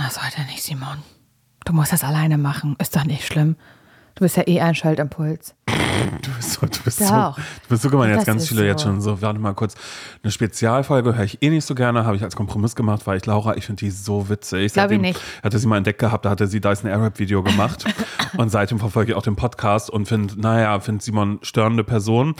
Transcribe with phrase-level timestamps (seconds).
[0.00, 0.98] das heute nicht, Simon.
[1.64, 2.76] Du musst das alleine machen.
[2.78, 3.56] Ist doch nicht schlimm.
[4.14, 5.54] Du bist ja eh ein Schaltimpuls.
[6.22, 8.10] Du bist so, du bist Ja, so, du bist so gemein.
[8.10, 8.88] Jetzt ganz viele jetzt so.
[8.88, 9.74] schon so, warte mal kurz.
[10.22, 13.26] Eine Spezialfolge höre ich eh nicht so gerne, habe ich als Kompromiss gemacht, weil ich
[13.26, 14.72] Laura, ich finde die so witzig.
[14.72, 15.20] Glaub ich nicht.
[15.42, 17.84] hatte sie mal entdeckt gehabt, da hatte sie Dyson Arab Video gemacht.
[18.36, 22.34] und seitdem verfolge ich auch den Podcast und finde, naja, finde Simon störende Person,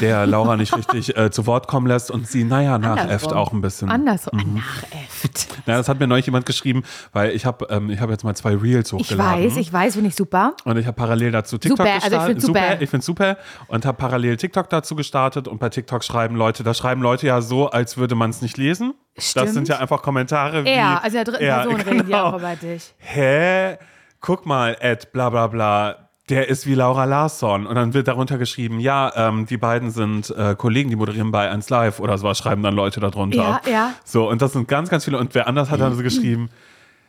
[0.00, 3.60] der Laura nicht richtig äh, zu Wort kommen lässt und sie, naja, nachäfft auch ein
[3.60, 3.88] bisschen.
[3.90, 4.38] Andersrum.
[4.38, 4.54] Mhm.
[4.54, 5.48] Nachäfft.
[5.66, 8.34] Ja, das hat mir neulich jemand geschrieben, weil ich habe ähm, ich hab jetzt mal
[8.34, 9.44] zwei Reels Ich hochgeladen.
[9.44, 10.54] weiß, ich weiß, finde ich super.
[10.64, 12.30] Und ich habe parallel dazu TikTok Super, also ich gestartet.
[12.32, 12.80] find's super.
[12.82, 13.36] Ich finde super.
[13.68, 15.48] Und habe parallel TikTok dazu gestartet.
[15.48, 18.56] Und bei TikTok schreiben Leute, da schreiben Leute ja so, als würde man es nicht
[18.56, 18.94] lesen.
[19.16, 19.46] Stimmt.
[19.46, 20.70] Das sind ja einfach Kommentare wie.
[20.70, 22.24] Er, also der dritten Ja, Person reden die genau.
[22.24, 22.94] auch über dich.
[22.98, 23.76] Hä?
[24.20, 25.96] Guck mal, Ed, bla bla bla.
[26.30, 27.66] Der ist wie Laura Larsson.
[27.66, 31.50] Und dann wird darunter geschrieben, ja, ähm, die beiden sind äh, Kollegen, die moderieren bei
[31.50, 33.60] 1 Live oder sowas, schreiben dann Leute darunter.
[33.66, 33.94] Ja, ja.
[34.04, 35.18] So, und das sind ganz, ganz viele.
[35.18, 36.48] Und wer anders hat dann so geschrieben,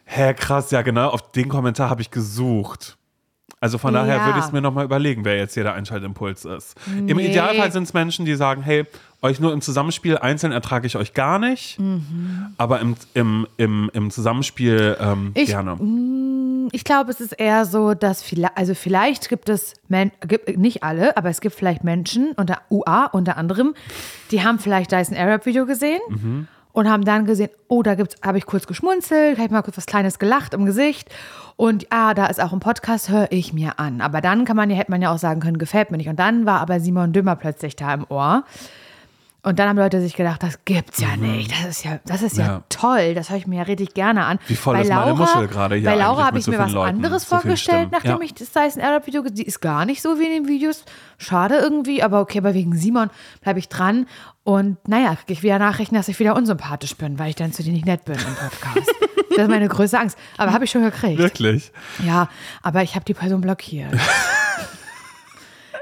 [0.03, 2.97] hä, krass, ja genau, auf den Kommentar habe ich gesucht.
[3.65, 4.25] Also von daher Ja.
[4.27, 6.75] würde ich es mir nochmal überlegen, wer jetzt hier der Einschaltimpuls ist.
[6.85, 7.31] Im Nee.
[7.31, 8.85] Idealfall sind es Menschen, die sagen, hey,
[9.23, 11.79] euch nur im Zusammenspiel, einzeln ertrage ich euch gar nicht,
[12.59, 15.77] aber im, im, im, im Zusammenspiel ähm, Ich- gerne.
[16.71, 20.83] Ich glaube, es ist eher so, dass vielleicht, also vielleicht gibt es, Men gibt, nicht
[20.83, 23.73] alle, aber es gibt vielleicht Menschen, unter UA unter anderem,
[24.31, 26.47] die haben vielleicht Dyson Arab Video gesehen Mhm.
[26.75, 29.77] Und haben dann gesehen, oh, da gibt's, habe ich kurz geschmunzelt, habe ich mal kurz
[29.77, 31.09] was Kleines gelacht im Gesicht
[31.55, 34.01] und ah, da ist auch ein Podcast, höre ich mir an.
[34.01, 36.09] Aber dann kann man ja, hätte man ja auch sagen können, gefällt mir nicht.
[36.09, 38.43] Und dann war aber Simon Dümmer plötzlich da im Ohr.
[39.45, 41.51] Und dann haben Leute sich gedacht, das gibt's ja nicht.
[41.51, 42.49] Das ist ja, das ist ja, Mhm.
[42.49, 42.63] Ja.
[42.69, 43.13] toll.
[43.13, 44.39] Das höre ich mir ja richtig gerne an.
[44.47, 46.71] Wie voll bei ist meine Muschel gerade hier Bei Laura habe ich so mir was
[46.71, 48.21] Leuten, anderes so vorgestellt, nachdem Ja.
[48.21, 50.83] ich das Dyson Arab Video gesehen Die ist gar nicht so wie in den Videos.
[51.19, 53.09] Schade irgendwie, aber okay, aber wegen Simon
[53.41, 54.07] bleibe ich dran.
[54.43, 57.61] Und naja, kriege ich wieder Nachrichten, dass ich wieder unsympathisch bin, weil ich dann zu
[57.63, 58.91] dir nicht nett bin im Podcast.
[59.29, 60.17] das ist meine größte Angst.
[60.37, 61.19] Aber habe ich schon gekriegt.
[61.19, 61.71] Wirklich?
[62.03, 62.29] Ja,
[62.63, 63.93] aber ich habe die Person blockiert.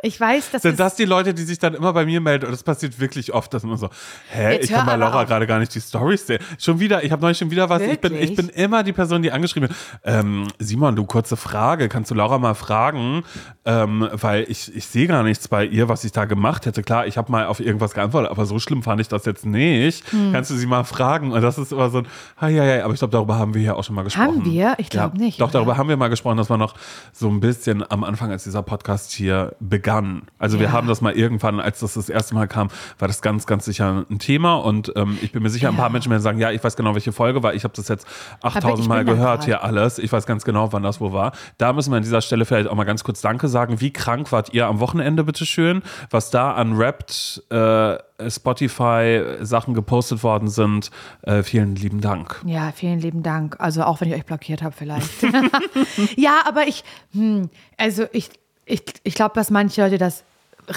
[0.06, 2.48] Ich weiß, das Sind das die Leute, die sich dann immer bei mir melden?
[2.48, 3.90] Und das passiert wirklich oft, dass man so,
[4.30, 6.40] hä, Jetzt ich kann bei Laura gerade gar nicht die Storys sehen.
[6.60, 7.82] Schon wieder, ich habe neulich schon wieder was.
[7.82, 9.80] Ich bin, ich bin immer die Person, die angeschrieben wird.
[10.04, 13.24] Ähm, Simon, du kurze Frage, kannst du Laura mal fragen?
[13.64, 16.84] Ähm, weil ich, ich sehe gar nichts bei ihr, was ich da gemacht hätte.
[16.84, 20.12] Klar, ich habe mal auf irgendwas geantwortet, aber so schlimm fand ich das jetzt nicht.
[20.12, 20.34] Hm.
[20.34, 21.32] Kannst du sie mal fragen?
[21.32, 22.08] Und das ist immer so ein,
[22.54, 24.28] ja, ja, aber ich glaube, darüber haben wir ja auch schon mal gesprochen.
[24.28, 24.76] Haben wir?
[24.80, 25.60] Ich glaub ja, nicht, Doch, oder?
[25.60, 26.36] darüber haben wir mal gesprochen.
[26.36, 26.76] Das war noch
[27.14, 29.93] so ein bisschen am Anfang, als dieser Podcast hier begann.
[30.40, 30.72] Also wir Ja.
[30.72, 34.06] haben das mal irgendwann, als das das erste Mal kam, war das ganz, ganz sicher
[34.10, 34.56] ein Thema.
[34.56, 35.92] Und ähm, ich bin mir sicher, ein paar Ja.
[35.92, 37.54] Menschen werden sagen, ja, ich weiß genau, welche Folge war.
[37.54, 38.08] Ich habe das jetzt
[38.42, 40.00] 8000 ich Mal gehört hier alles.
[40.00, 41.32] Ich weiß ganz genau, wann das wo war.
[41.58, 43.80] Da müssen wir an dieser Stelle vielleicht auch mal ganz kurz Danke sagen.
[43.82, 45.82] Wie krank wart ihr am Wochenende, bitteschön?
[46.10, 47.98] Was da an Rapped äh,
[48.30, 50.90] Spotify-Sachen gepostet worden sind.
[51.24, 52.42] Äh, vielen lieben Dank.
[52.46, 53.58] Ja, vielen lieben Dank.
[53.60, 55.10] Also auch wenn ich euch blockiert habe vielleicht.
[56.16, 58.30] ja, aber ich, hm, also ich,
[58.66, 60.24] ich, ich glaube, dass manche Leute das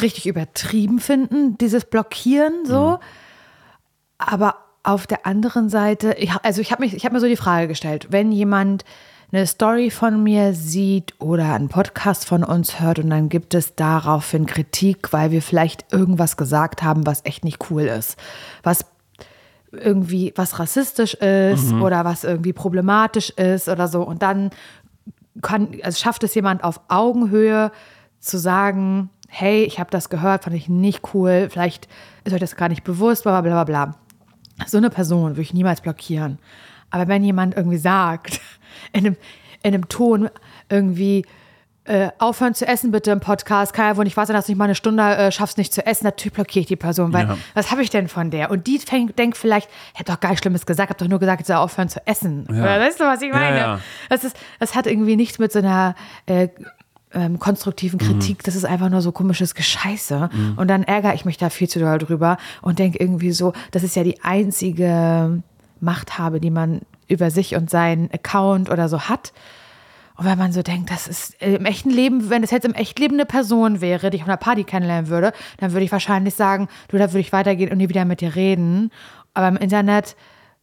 [0.03, 2.99] richtig übertrieben finden, dieses Blockieren so.
[4.19, 7.37] Aber auf der anderen Seite, ich, also ich habe mich, ich habe mir so die
[7.37, 8.85] Frage gestellt, wenn jemand
[9.33, 13.75] eine Story von mir sieht oder einen Podcast von uns hört und dann gibt es
[13.75, 18.17] daraufhin Kritik, weil wir vielleicht irgendwas gesagt haben, was echt nicht cool ist,
[18.63, 18.87] was
[19.73, 24.03] irgendwie was rassistisch ist oder was irgendwie problematisch ist oder so.
[24.03, 24.51] Und dann
[25.43, 27.71] kann, also schafft es jemand auf Augenhöhe
[28.21, 31.89] zu sagen, hey, ich habe das gehört, fand ich nicht cool, vielleicht
[32.25, 33.95] ist euch das gar nicht bewusst, bla bla bla bla.
[34.67, 36.39] So eine Person würde ich niemals blockieren.
[36.91, 38.41] Aber wenn jemand irgendwie sagt,
[38.93, 39.17] in einem,
[39.63, 40.31] in einem Ton
[40.69, 41.27] irgendwie,
[41.87, 44.53] äh, aufhören zu essen bitte im Podcast, kann ja wohl nicht wahr sein, dass du
[44.53, 47.27] nicht mal eine Stunde äh, schaffst, nicht zu essen, natürlich blockiere ich die Person, weil
[47.29, 47.39] Ja.
[47.55, 48.51] was habe ich denn von der?
[48.51, 51.41] Und die fängt, denkt vielleicht, hätte doch gar nichts Schlimmes gesagt, hab doch nur gesagt,
[51.41, 52.47] ich soll aufhören zu essen.
[52.49, 53.57] Oder weißt du, was ich meine?
[53.59, 53.81] ja.
[54.09, 55.95] Das, ist, das hat irgendwie nichts mit so einer
[56.27, 56.49] äh,
[57.15, 58.05] ähm, konstruktiven Mhm.
[58.19, 58.43] Kritik.
[58.43, 60.29] Das ist einfach nur so komisches Gescheiße.
[60.57, 63.83] Und dann ärgere ich mich da viel zu doll drüber und denke irgendwie so, das
[63.85, 65.43] ist ja die einzige
[65.81, 69.32] Machthabe, die man über sich und seinen Account oder so hat.
[70.17, 72.75] Und wenn man so denkt, das ist äh, im echten Leben, wenn das jetzt im
[72.75, 75.93] echten Leben eine Person wäre, die ich auf einer Party kennenlernen würde, dann würde ich
[75.93, 78.91] wahrscheinlich sagen, du, da würde ich weitergehen und nie wieder mit dir reden.
[79.35, 80.17] Aber im Internet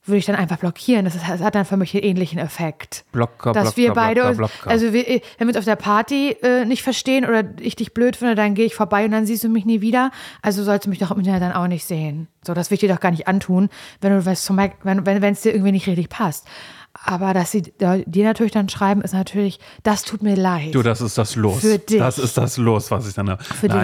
[0.06, 1.06] würde ich dann einfach blockieren.
[1.06, 3.06] Das, ist, das hat dann für mich einen ähnlichen Effekt.
[3.14, 4.70] Blocker, Dass Blocker, wir beide, Blocker, uns- Blocker.
[4.70, 8.16] also wir, wenn wir uns auf der Party äh, nicht verstehen oder ich dich blöd
[8.18, 10.12] finde, dann gehe ich vorbei und dann siehst du mich nie wieder.
[10.42, 12.28] Also sollst du mich doch im Internet dann auch nicht sehen.
[12.46, 13.70] So, das will ich dir doch gar nicht antun,
[14.02, 16.48] wenn du wenn wenn wenn, es dir irgendwie nicht richtig passt.
[16.94, 20.76] Aber dass sie dir natürlich dann schreiben, ist natürlich, das tut mir leid.
[20.76, 21.62] Du, das ist das Los.
[21.62, 21.98] Für dich.
[21.98, 23.26] Das ist das Los, was ich dann.
[23.26, 23.40] Nein,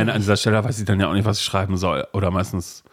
[0.07, 0.15] dich.
[0.15, 2.07] an dieser Stelle weiß ich dann ja auch nicht, was ich schreiben soll.
[2.13, 2.83] Oder meistens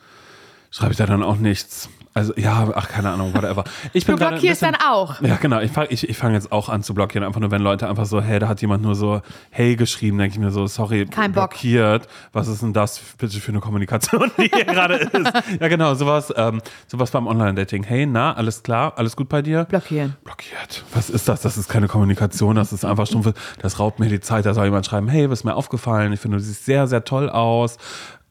[0.70, 1.90] schreibe ich da dann auch nichts.
[2.16, 3.62] Also ja, ach keine Ahnung, whatever.
[3.92, 5.20] Ich bin Du blockierst bisschen- dann auch.
[5.20, 5.60] Ja, genau.
[5.60, 7.26] Ich fange ich, ich fang jetzt auch an zu blockieren.
[7.26, 9.20] Einfach nur, wenn Leute einfach so, hey, da hat jemand nur so
[9.50, 11.50] hey geschrieben, denke ich mir so, sorry, Kein Bock.
[11.50, 12.08] blockiert.
[12.32, 15.32] Was ist denn das bitte für eine Kommunikation, die hier gerade ist?
[15.60, 17.82] Ja, genau, sowas, ähm, sowas beim Online-Dating.
[17.84, 18.94] Hey, na, alles klar?
[18.96, 19.64] Alles gut bei dir?
[19.64, 20.16] Blockieren.
[20.24, 20.84] Blockiert.
[20.94, 21.42] Was ist das?
[21.42, 23.34] Das ist keine Kommunikation, das ist einfach stumpf.
[23.60, 24.46] Das raubt mir die Zeit.
[24.46, 26.14] Da soll jemand schreiben, hey, was ist mir aufgefallen?
[26.14, 27.76] Ich finde, du siehst sehr, sehr toll aus.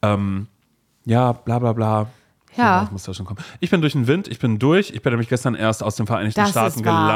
[0.02, 0.48] Ähm,
[1.04, 2.06] ja, bla bla bla.
[2.56, 2.80] Ja.
[2.82, 3.40] Das muss da schon kommen.
[3.60, 4.90] Ich bin durch den Wind, ich bin durch.
[4.90, 7.08] Ich bin nämlich gestern erst aus den Vereinigten Das Staaten ist wahr.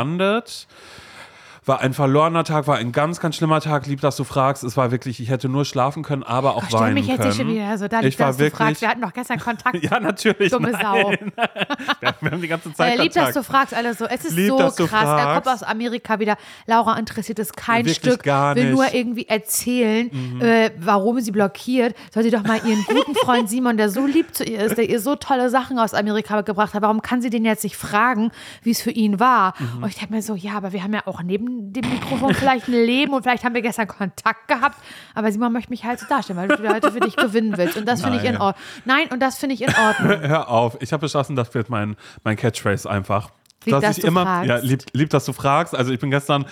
[1.70, 3.86] War ein verlorener Tag, war ein ganz, ganz schlimmer Tag.
[3.86, 4.64] Lieb, dass du fragst.
[4.64, 7.32] Es war wirklich, ich hätte nur schlafen können, aber auch Stell weinen mich jetzt können.
[7.32, 8.80] schon wieder so da, ich war dass du wirklich, fragst.
[8.82, 9.76] Wir hatten doch gestern Kontakt.
[9.80, 10.50] ja, natürlich.
[10.50, 10.82] Dumme nein.
[10.82, 11.10] Sau.
[12.20, 13.36] Wir haben die ganze Zeit Äh, lieb, dass Kontakt.
[13.36, 14.04] du fragst, alle so.
[14.06, 15.04] Es ist Lieb, so dass du krass.
[15.04, 16.36] Er kommt aus Amerika wieder.
[16.66, 18.24] Laura interessiert es kein Wirklich Stück.
[18.24, 18.72] gar will nicht.
[18.72, 18.76] Mhm.
[18.76, 21.94] nur irgendwie erzählen, äh, warum sie blockiert.
[22.12, 24.88] Soll sie doch mal ihren guten Freund Simon, der so lieb zu ihr ist, der
[24.90, 28.32] ihr so tolle Sachen aus Amerika gebracht hat, warum kann sie den jetzt nicht fragen,
[28.64, 29.54] wie es für ihn war?
[29.58, 29.84] Mhm.
[29.84, 32.68] Und ich dachte mir so, ja, aber wir haben ja auch neben dem Mikrofon vielleicht
[32.68, 34.76] ein Leben und vielleicht haben wir gestern Kontakt gehabt.
[35.14, 37.76] Aber Simon möchte mich halt so darstellen, weil du heute für dich gewinnen willst.
[37.76, 38.36] Und das finde ich in.
[38.36, 38.64] Ordnung.
[38.84, 40.20] Nein, und das finde ich in Ordnung.
[40.28, 43.30] Hör auf, ich habe beschlossen, das wird mein, mein Catchphrase einfach.
[43.66, 44.48] Lieb, dass ich du immer, fragst.
[44.48, 45.74] ja, lieb, lieb, dass du fragst.
[45.76, 46.46] Also ich bin gestern,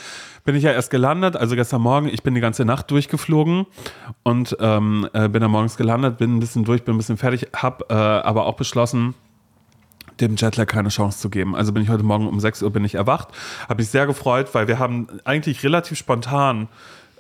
[0.44, 3.66] bin ich ja erst gelandet, also gestern Morgen, ich bin die ganze Nacht durchgeflogen
[4.25, 7.49] und ähm, äh, bin dann morgens gelandet, bin ein bisschen durch, bin ein bisschen fertig,
[7.55, 9.14] habe äh, aber auch beschlossen,
[10.20, 11.55] dem Jetlag keine Chance zu geben.
[11.56, 13.29] Also bin ich heute Morgen um 6 Uhr bin ich erwacht,
[13.69, 16.69] habe mich sehr gefreut, weil wir haben eigentlich relativ spontan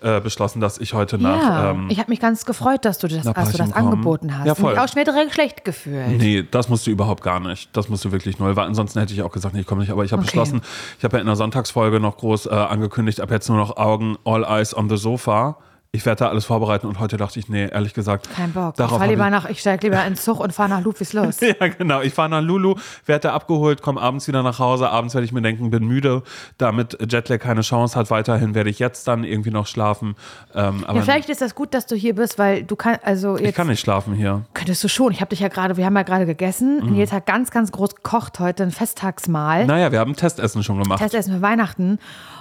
[0.00, 3.08] äh, beschlossen, dass ich heute nach Ja, ähm, ich habe mich ganz gefreut, dass du
[3.08, 3.88] das, dass du das kommen.
[3.88, 4.46] angeboten hast.
[4.46, 4.74] Ja, Und voll.
[4.74, 6.18] mich auch wieder direkt schlecht gefühlt.
[6.18, 7.68] Nee, das musst du überhaupt gar nicht.
[7.76, 9.90] Das musst du wirklich null, weil ansonsten hätte ich auch gesagt, nee, ich komme nicht.
[9.90, 10.26] Aber ich habe Okay.
[10.30, 10.60] beschlossen,
[10.98, 14.16] ich habe ja in der Sonntagsfolge noch groß äh, angekündigt, ab jetzt nur noch Augen,
[14.24, 15.56] all eyes on the sofa.
[15.90, 18.28] Ich werde da alles vorbereiten und heute dachte ich, nee, ehrlich gesagt.
[18.30, 18.72] Kein Bock.
[18.72, 20.68] Ich Darauf fahr hab lieber ich, nach, ich steig lieber in den Zug und fahre
[20.68, 21.40] nach Ludwigslust.
[21.60, 22.02] ja, genau.
[22.02, 22.74] Ich fahre nach Lulu,
[23.06, 24.90] werde da abgeholt, komme abends wieder nach Hause.
[24.90, 26.24] Abends werde ich mir denken, bin müde,
[26.58, 28.10] damit Jetlag keine Chance hat.
[28.10, 30.14] Weiterhin werde ich jetzt dann irgendwie noch schlafen.
[30.54, 33.38] Ähm, aber Ja, vielleicht ist das gut, dass du hier bist, weil du kannst, also
[33.38, 34.44] ich kann nicht schlafen hier.
[34.52, 35.10] könntest du schon.
[35.12, 36.82] Ich habe dich ja gerade, wir haben ja gerade gegessen.
[36.82, 36.88] Mhm.
[36.88, 39.64] Und jetzt hat ganz, ganz groß gekocht heute ein Festtagsmahl.
[39.64, 40.98] Naja, wir haben Testessen schon gemacht.
[40.98, 41.98] Testessen für Weihnachten.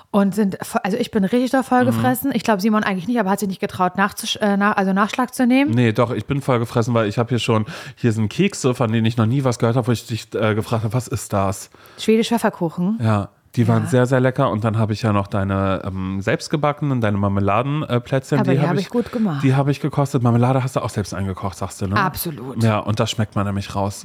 [0.10, 1.64] Und sind, also ich bin richtig da Mhm.
[1.64, 2.32] voll gefressen.
[2.34, 5.34] Ich glaube, Simon eigentlich nicht, aber hat sich nicht getraut, nachzusch äh, nach, also Nachschlag
[5.34, 5.72] zu nehmen.
[5.72, 7.66] Nee, doch, ich bin voll gefressen, weil ich habe hier schon,
[7.96, 10.56] hier sind Kekse, von denen ich noch nie was gehört habe, wo ich dich äh,
[10.56, 11.70] gefragt habe, was ist das?
[12.00, 13.00] Schwedisch Pfefferkuchen.
[13.02, 13.90] Ja, die waren Ja.
[13.90, 18.40] sehr, sehr lecker und dann habe ich ja noch deine ähm, selbstgebackenen, deine Marmeladenplätzchen.
[18.40, 19.44] Aber die hab habe ich gut gemacht.
[19.44, 20.24] Die habe ich gekostet.
[20.24, 21.98] Marmelade hast du auch selbst eingekocht, sagst du, ne?
[21.98, 22.64] Absolut.
[22.64, 24.04] Ja, und das schmeckt man nämlich raus.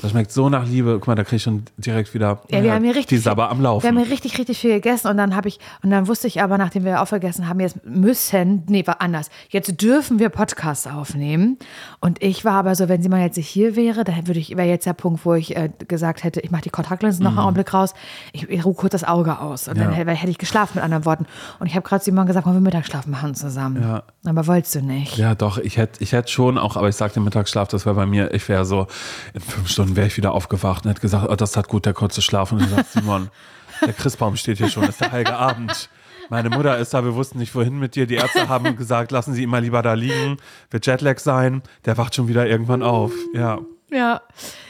[0.00, 0.94] Das schmeckt so nach Liebe.
[0.94, 3.18] Guck mal, da kriege ich schon direkt wieder Ja, wir ja, haben hier richtig die
[3.18, 3.82] Sabber am Laufen.
[3.82, 6.40] Wir haben hier richtig, richtig viel gegessen und dann habe ich, und dann wusste ich
[6.40, 9.30] aber, nachdem wir aufgegessen haben, jetzt müssen, nee, war anders.
[9.48, 11.58] Jetzt dürfen wir Podcasts aufnehmen.
[12.00, 14.68] Und ich war aber so, wenn Simon jetzt nicht hier wäre, dann würde ich, wäre
[14.68, 17.74] jetzt der Punkt, wo ich äh, gesagt hätte, ich mache die Kontaktlinsen noch einen Augenblick
[17.74, 17.94] raus,
[18.32, 19.68] ich, ich ruhe kurz das Auge aus.
[19.68, 19.90] Und dann.
[19.90, 19.96] Ja.
[19.96, 21.26] hätte, hätte ich geschlafen, mit anderen Worten.
[21.58, 23.82] Und ich habe gerade Simon gesagt, wollen wir Mittagsschlaf machen zusammen.
[23.82, 24.02] Ja.
[24.24, 25.16] Aber wolltest du nicht.
[25.16, 28.06] Ja, doch, ich hätte ich hätt schon auch, aber ich sagte Mittagsschlaf, das wäre bei
[28.06, 28.86] mir, ich wäre so,
[29.34, 31.94] in fünf Stunden wäre ich wieder aufgewacht und hätte gesagt, oh, das hat gut, der
[31.94, 32.52] kurze Schlaf.
[32.52, 33.28] Und ich gesagt, Simon,
[33.80, 35.88] der Christbaum steht hier schon, ist der heilige Abend.
[36.30, 38.06] Meine Mutter ist da, wir wussten nicht, wohin mit dir.
[38.06, 40.38] Die Ärzte haben gesagt, lassen Sie ihn mal lieber da liegen,
[40.70, 43.12] wird Jetlag sein, der wacht schon wieder irgendwann auf.
[43.34, 43.58] Ja.
[43.92, 44.22] Ja.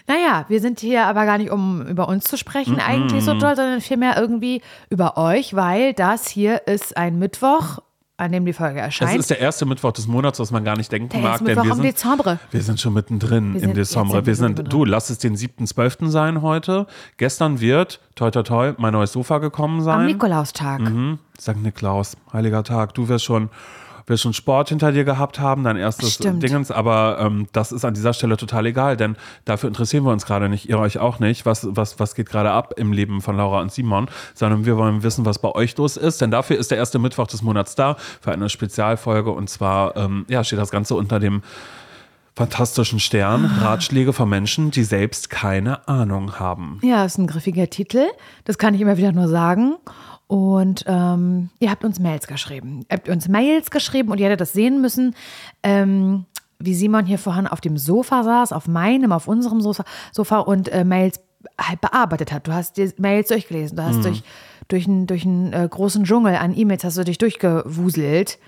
[0.08, 3.54] Naja, wir sind hier aber gar nicht, um über uns zu sprechen, eigentlich so toll,
[3.56, 4.60] sondern vielmehr irgendwie
[4.90, 7.78] über euch, weil das hier ist ein Mittwoch,
[8.16, 9.18] an dem die Folge Es erscheint.
[9.18, 11.64] ist der erste Mittwoch des Monats, was man gar nicht denken Der mag, denn Mittwoch
[11.64, 12.38] wir im sind, Dezember.
[12.50, 14.26] wir sind schon mittendrin im Dezember.
[14.26, 16.08] Wir sind, du, lass es den 7.12.
[16.08, 16.86] sein heute.
[17.16, 20.00] Gestern wird, toi toi toi, mein neues Sofa gekommen sein.
[20.00, 20.80] Am Nikolaustag.
[20.80, 21.18] Mhm.
[21.40, 21.56] St.
[21.62, 22.94] Niklaus, heiliger Tag.
[22.94, 23.50] Du wirst schon,
[24.06, 26.42] wirst schon Sport hinter dir gehabt haben, dein erstes Stimmt.
[26.42, 30.26] Dingens, aber ähm, das ist an dieser Stelle total egal, denn dafür interessieren wir uns
[30.26, 33.36] gerade nicht, ihr euch auch nicht, was, was, was geht gerade ab im Leben von
[33.36, 36.70] Laura und Simon, sondern wir wollen wissen, was bei euch los ist, denn dafür ist
[36.70, 40.70] der erste Mittwoch des Monats da für eine Spezialfolge und zwar ähm, ja, steht das
[40.70, 41.42] Ganze unter dem
[42.34, 46.78] fantastischen Stern, Ratschläge von Menschen, die selbst keine Ahnung haben.
[46.82, 48.06] Ja, ist ein griffiger Titel.
[48.44, 49.74] Das kann ich immer wieder nur sagen.
[50.32, 52.86] Und ähm, ihr habt uns Mails geschrieben.
[52.88, 55.14] Ihr habt uns Mails geschrieben und ihr hättet das sehen müssen,
[55.62, 56.24] ähm,
[56.58, 60.70] wie Simon hier vorhin auf dem Sofa saß, auf meinem, auf unserem Sofa, Sofa und
[60.70, 61.20] äh, Mails
[61.60, 62.46] halt bearbeitet hat.
[62.46, 64.02] Du hast die Mails durchgelesen, du hast Mhm.
[64.04, 64.22] durch,
[64.68, 68.38] durch einen, durch einen äh, großen Dschungel an E-Mails hast du dich durchgewuselt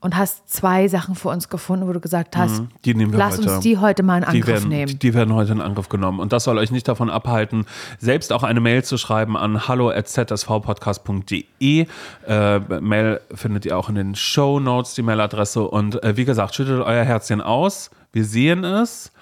[0.00, 2.68] und hast zwei Sachen für uns gefunden, wo du gesagt hast, Mhm.
[2.84, 3.54] Die lass heute.
[3.54, 4.98] uns die heute mal in Die Angriff werden, nehmen.
[4.98, 6.18] die werden heute in Angriff genommen.
[6.20, 7.66] Und das soll euch nicht davon abhalten,
[7.98, 11.86] selbst auch eine Mail zu schreiben an hallo.zsvpodcast.de.
[12.26, 15.62] Äh, Mail findet ihr auch in den Show Notes, die Mailadresse.
[15.62, 17.90] Und äh, wie gesagt, schüttelt euer Herzchen aus.
[18.12, 19.12] Wir sehen es.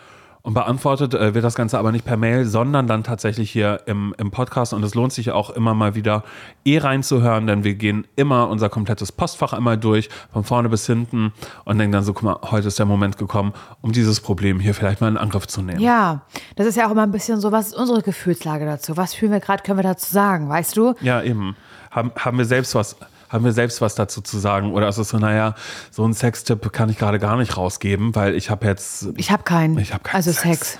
[0.48, 4.14] Und beantwortet äh, wird das Ganze aber nicht per Mail, sondern dann tatsächlich hier im,
[4.16, 4.72] im Podcast.
[4.72, 6.24] Und es lohnt sich auch immer mal wieder
[6.64, 11.34] eh reinzuhören, denn wir gehen immer unser komplettes Postfach einmal durch, von vorne bis hinten
[11.66, 13.52] und denken dann so, guck mal, heute ist der Moment gekommen,
[13.82, 15.80] um dieses Problem hier vielleicht mal in Angriff zu nehmen.
[15.80, 16.22] Ja,
[16.56, 18.96] das ist ja auch immer ein bisschen so, was ist unsere Gefühlslage dazu?
[18.96, 20.94] Was fühlen wir gerade, können wir dazu sagen, weißt du?
[21.02, 21.56] Ja, eben.
[21.90, 22.96] Haben, haben wir selbst was
[23.28, 24.72] haben wir selbst was dazu zu sagen?
[24.72, 25.54] Oder ist es so, naja,
[25.90, 29.08] so einen Sextipp kann ich gerade gar nicht rausgeben, weil ich habe jetzt.
[29.16, 29.78] Ich habe keinen.
[29.78, 30.72] Ich habe keinen Also Sex.
[30.72, 30.78] Sex.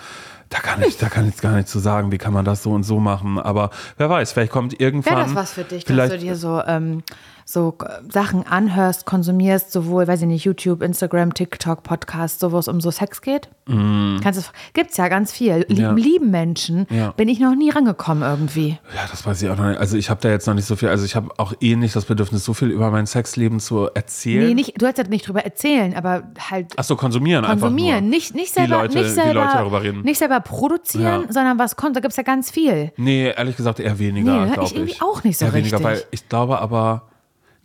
[0.50, 2.71] Da kann ich, da kann ich gar nicht zu sagen, wie kann man das so
[2.73, 3.38] und so machen.
[3.38, 5.17] Aber wer weiß, vielleicht kommt irgendwann.
[5.17, 7.02] Wäre das was für dich, dass du dir so, ähm,
[7.50, 12.59] so äh, Sachen anhörst, konsumierst, sowohl, weiß ich nicht, YouTube, Instagram, TikTok, Podcast, so wo
[12.59, 13.49] es um so Sex geht?
[13.67, 15.64] Kannst du, gibt's ja ganz viel.
[15.69, 15.81] Lieben, Mm.
[15.81, 15.93] Ja.
[15.93, 17.11] lieben Menschen Ja.
[17.12, 18.78] bin ich noch nie rangekommen irgendwie.
[18.95, 19.78] Ja, das weiß ich auch noch nicht.
[19.78, 21.95] Also ich habe da jetzt noch nicht so viel, also ich habe auch eh nicht
[21.97, 24.47] das Bedürfnis, so viel über mein Sexleben zu erzählen.
[24.49, 27.95] Nee, nicht, du hast ja nicht drüber erzählen, aber halt Ach so, konsumieren, konsumieren.
[27.97, 28.11] einfach nur.
[28.11, 30.00] Nicht, nicht selber, Leute, nicht selber, Leute darüber reden.
[30.02, 31.33] nicht selber produzieren, Ja.
[31.33, 31.95] sondern was kommt.
[31.97, 32.93] Da gibt's ja ganz viel.
[32.97, 34.52] Nee, ehrlich gesagt eher weniger, Nee, ne?
[34.52, 34.78] glaube Ich ich.
[34.78, 35.85] irgendwie auch nicht so eher weniger, richtig.
[35.87, 37.08] weil ich glaube aber,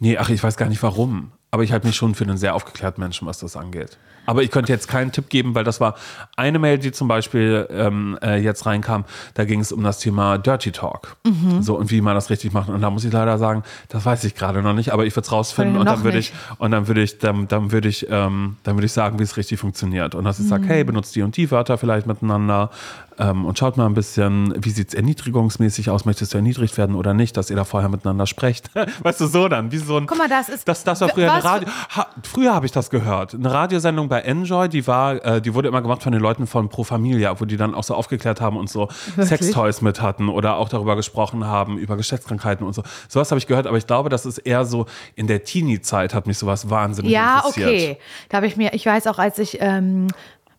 [0.04, 1.32] nee, ach, ich weiß gar nicht warum.
[1.50, 4.00] Aber ich halte mich schon für einen sehr aufgeklärten Menschen, was das angeht.
[4.26, 5.94] Aber ich könnte jetzt keinen Tipp geben, weil das war
[6.36, 9.06] eine Mail, die zum Beispiel ähm, äh, jetzt reinkam.
[9.36, 11.16] Da ging es um das Thema Dirty Talk.
[11.28, 11.62] Mhm.
[11.62, 12.70] So und wie man das richtig macht.
[12.70, 15.26] Und da muss ich leider sagen, das weiß ich gerade noch nicht, aber ich würde
[15.26, 18.58] es rausfinden und dann würde ich und dann würde ich dann, dann würde ich ähm,
[18.64, 20.16] dann würde ich sagen, wie es richtig funktioniert.
[20.16, 20.50] Und dass ich Mhm.
[20.50, 22.72] sage, hey, benutzt die und die Wörter vielleicht miteinander
[23.20, 26.06] ähm, und schaut mal ein bisschen, wie sieht es erniedrigungsmäßig aus?
[26.06, 28.70] Möchtest du erniedrigt werden oder nicht, dass ihr da vorher miteinander sprecht?
[29.04, 30.06] weißt du, so dann, wie so ein.
[30.06, 31.70] Guck mal, das ist- Das, das war früher eine Radio.
[31.96, 33.34] Ha, früher habe ich das gehört.
[33.34, 36.70] Eine Radiosendung bei Enjoy, die war, äh, die wurde immer gemacht von den Leuten von
[36.70, 38.88] Pro Familia, wo die dann auch so aufgeklärt haben und so
[39.22, 42.84] Sextoys mit hatten oder auch darüber gesprochen haben, über Geschlechtskrankheiten und so.
[43.08, 46.28] Sowas habe ich gehört, aber ich glaube, das ist eher so in der Teenie-Zeit hat
[46.28, 47.68] mich sowas wahnsinnig Ja, interessiert.
[47.70, 47.98] okay.
[48.30, 50.08] Da habe ich mir, ich weiß auch, als ich ähm,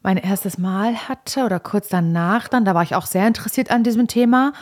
[0.05, 3.83] mein erstes Mal hatte oder kurz danach dann, da war ich auch sehr interessiert an
[3.83, 4.53] diesem Thema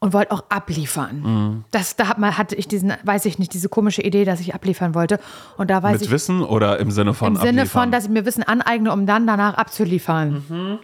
[0.00, 1.20] und wollte auch abliefern.
[1.22, 1.64] Mhm.
[1.70, 4.52] Das, da hat man, hatte ich diesen, weiß ich nicht, diese komische Idee, dass ich
[4.52, 5.20] abliefern wollte.
[5.56, 7.82] Und da weiß Mit ich Wissen oder im Sinne von im Sinne abliefern?
[7.84, 10.42] von, dass ich mir Wissen aneigne, um dann danach abzuliefern.
[10.48, 10.78] Mhm.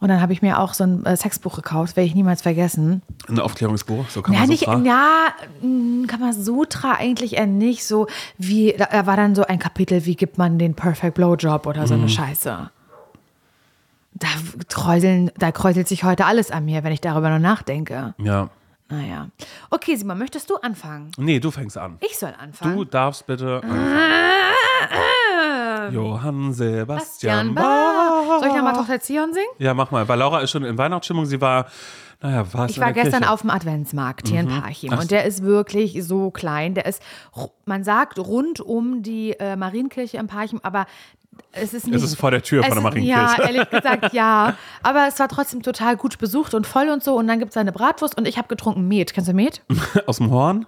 [0.00, 3.00] Und dann habe ich mir auch so ein äh, Sexbuch gekauft, werde ich niemals vergessen.
[3.26, 4.84] Ein Aufklärungsbuch, so kann Ja, man nicht, fragen.
[4.84, 5.28] ja,
[5.62, 10.14] mh, Kamasutra eigentlich eher nicht so, wie, da, da war dann so ein Kapitel, wie
[10.14, 12.00] gibt man den Perfect Blowjob oder so Mhm.
[12.02, 12.70] eine Scheiße.
[14.18, 14.28] Da
[14.68, 18.14] kräuseln, da kräuselt sich heute alles an mir, wenn ich darüber noch nachdenke.
[18.18, 18.50] Ja.
[18.88, 19.28] Naja.
[19.70, 21.10] Okay, Simon, möchtest du anfangen?
[21.18, 21.98] Nee, du fängst an.
[22.00, 22.76] Ich soll anfangen.
[22.76, 23.60] Du darfst bitte.
[25.92, 28.07] Johann Bastian Sebastian Bach.
[28.40, 29.46] Soll ich nochmal Tochter Zion singen?
[29.58, 30.08] Ja, mach mal.
[30.08, 31.26] Weil Laura ist schon in Weihnachtsstimmung.
[31.26, 31.66] Sie war,
[32.20, 36.02] naja, war Ich war gestern auf dem Adventsmarkt hier in Parchim und der ist wirklich
[36.04, 36.74] so klein.
[36.74, 37.02] Der ist,
[37.64, 40.86] man sagt, rund um die äh, Marienkirche in Parchim, aber
[41.52, 41.96] es ist nicht.
[41.96, 43.20] Es ist vor der Tür von der Marienkirche.
[43.20, 44.54] Ja, ehrlich gesagt, ja.
[44.82, 47.16] Aber es war trotzdem total gut besucht und voll und so.
[47.16, 49.14] Und dann gibt es eine Bratwurst und ich habe getrunken Met.
[49.14, 49.62] Kennst du Met?
[50.06, 50.66] Aus dem Horn?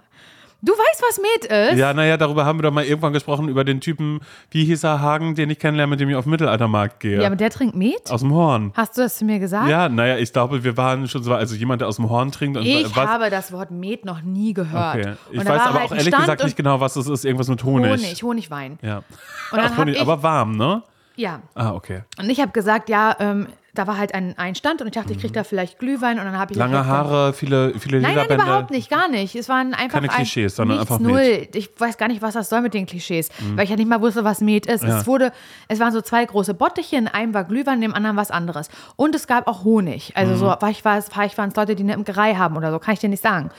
[0.63, 1.79] Du weißt, was Met ist?
[1.79, 4.19] Ja, naja, darüber haben wir doch mal irgendwann gesprochen, über den Typen,
[4.51, 7.19] wie hieß er, Hagen, den ich kennenlerne, mit dem ich auf den Mittelaltermarkt gehe.
[7.19, 8.11] Ja, aber der trinkt Met?
[8.11, 8.71] aus dem Horn.
[8.75, 9.69] Hast du das zu mir gesagt?
[9.69, 12.57] Ja, naja, ich glaube, wir waren schon so, also jemand, der aus dem Horn trinkt.
[12.57, 14.97] Und Ich was, habe das Wort Met noch nie gehört.
[14.97, 15.13] Okay.
[15.31, 17.25] Ich weiß aber halt auch ehrlich Stand gesagt nicht genau, was es ist.
[17.25, 17.89] Irgendwas mit Honig.
[17.91, 18.77] Honig, Honigwein.
[18.83, 18.97] Ja.
[18.97, 20.83] Und dann Ach, Honig, aber warm, ne?
[21.15, 21.41] Ja.
[21.55, 22.03] Ah, okay.
[22.19, 25.13] Und ich habe gesagt, ja, ähm, da war halt ein, ein Stand und ich dachte,
[25.13, 26.63] ich kriege da vielleicht Glühwein und dann habe ich Mhm.
[26.63, 28.43] Lange halt Haare, viele, viele Nein, nein, Lederbänder.
[28.45, 29.33] überhaupt nicht, gar nicht.
[29.35, 31.21] Es waren einfach Keine Klischees, sondern nichts, einfach null.
[31.39, 31.55] Met.
[31.55, 34.01] Ich weiß gar nicht, was das soll mit den Klischees, weil ich ja nicht mal
[34.01, 34.83] wusste, was Met ist.
[34.83, 34.89] Mhm.
[34.89, 34.99] Ja.
[34.99, 35.31] Es wurde,
[35.69, 38.69] es waren so zwei große Bottiche, in einem war Glühwein, in dem anderen was anderes.
[38.97, 40.11] Und es gab auch Honig.
[40.15, 40.37] Also Mhm.
[40.37, 42.99] so, vielleicht war vielleicht waren es Leute, die eine Imkerei haben oder so, kann ich
[42.99, 43.51] dir nicht sagen.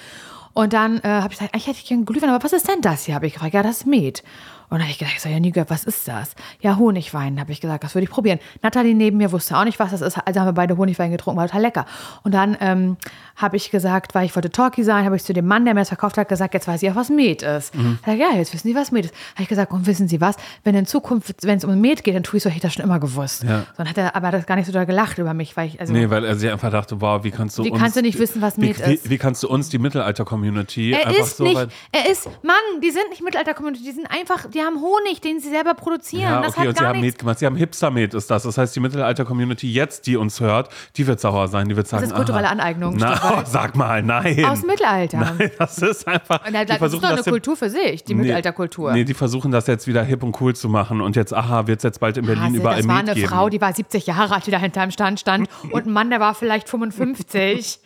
[0.55, 2.83] Und dann äh, habe ich gesagt, eigentlich hätte ich gerne Glühwein, aber was ist denn
[2.83, 3.15] das hier?
[3.15, 4.23] Habe ich gefragt, ja, das ist Met.
[4.73, 6.35] Und dann habe ich gedacht, ich habe ja nie gehört, was ist das?
[6.61, 8.39] Ja, Honigwein, habe ich gesagt, das würde ich probieren.
[8.63, 10.17] Nathalie neben mir wusste auch nicht, was das ist.
[10.25, 11.85] Also haben wir beide Honigwein getrunken, war total lecker.
[12.23, 12.97] Und dann ähm,
[13.37, 15.83] habe ich gesagt, weil ich wollte Talkie sein, habe ich zu dem Mann, der mir
[15.83, 17.75] das verkauft hat, gesagt, jetzt weiß ich auch, was Met ist.
[17.75, 17.99] Mhm.
[18.03, 19.15] Er sagt, ja, jetzt wissen Sie, was Met ist.
[19.35, 22.15] Habe ich gesagt, und wissen Sie was, wenn in Zukunft, wenn es um Met geht,
[22.15, 23.43] dann tue ich so, hätte ich das schon immer gewusst.
[23.43, 23.67] Ja.
[23.77, 25.93] Dann hat er aber das gar nicht so doll gelacht über mich, weil ich, also
[25.93, 27.79] Nee, weil er sich einfach dachte, wow, wie kannst du Wie uns...
[27.79, 29.11] kannst du nicht wissen, was wie, Met wie, ist?
[29.11, 31.71] Wie kannst du uns, die Mittelalter-Community, Er einfach ist so nicht, weit...
[31.93, 35.51] er ist, Mann, die sind nicht Mittelalter-Community, die sind einfach, die haben Honig, den sie
[35.51, 36.23] selber produzieren.
[36.31, 37.01] Ja, das okay, und sie haben.
[37.01, 37.39] Met gemacht.
[37.39, 38.43] Sie haben Hipster-Met ist das.
[38.45, 41.69] Das heißt, die Mittelalter-Community jetzt, die uns hört, die wird sauer sein.
[41.69, 42.53] Die wird sagen, ist kulturelle aha.
[42.53, 44.45] Aneignung, Na, oh, sag mal, nein.
[44.45, 45.19] Aus dem Mittelalter.
[45.39, 46.47] Nein, das ist einfach...
[46.47, 48.93] Und da- die das ist doch eine das Kultur für sich, die Nee, Mittelalterkultur.
[48.93, 51.01] Nee, die versuchen das jetzt wieder hip und cool zu machen.
[51.01, 53.15] Und jetzt, aha, wird es jetzt bald in Berlin Hase, überall das war Met eine
[53.15, 53.29] geben.
[53.29, 55.49] Frau, die war 70 Jahre alt, die da hinterm Stand stand.
[55.71, 57.79] Und ein Mann, der war vielleicht 55.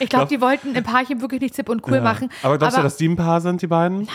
[0.00, 2.00] Ich glaube, die wollten im Parchim wirklich nicht zip und cool Ja.
[2.00, 2.28] machen.
[2.42, 3.98] Aber glaubst du, dass die ein Paar sind, die beiden?
[3.98, 4.08] Nein.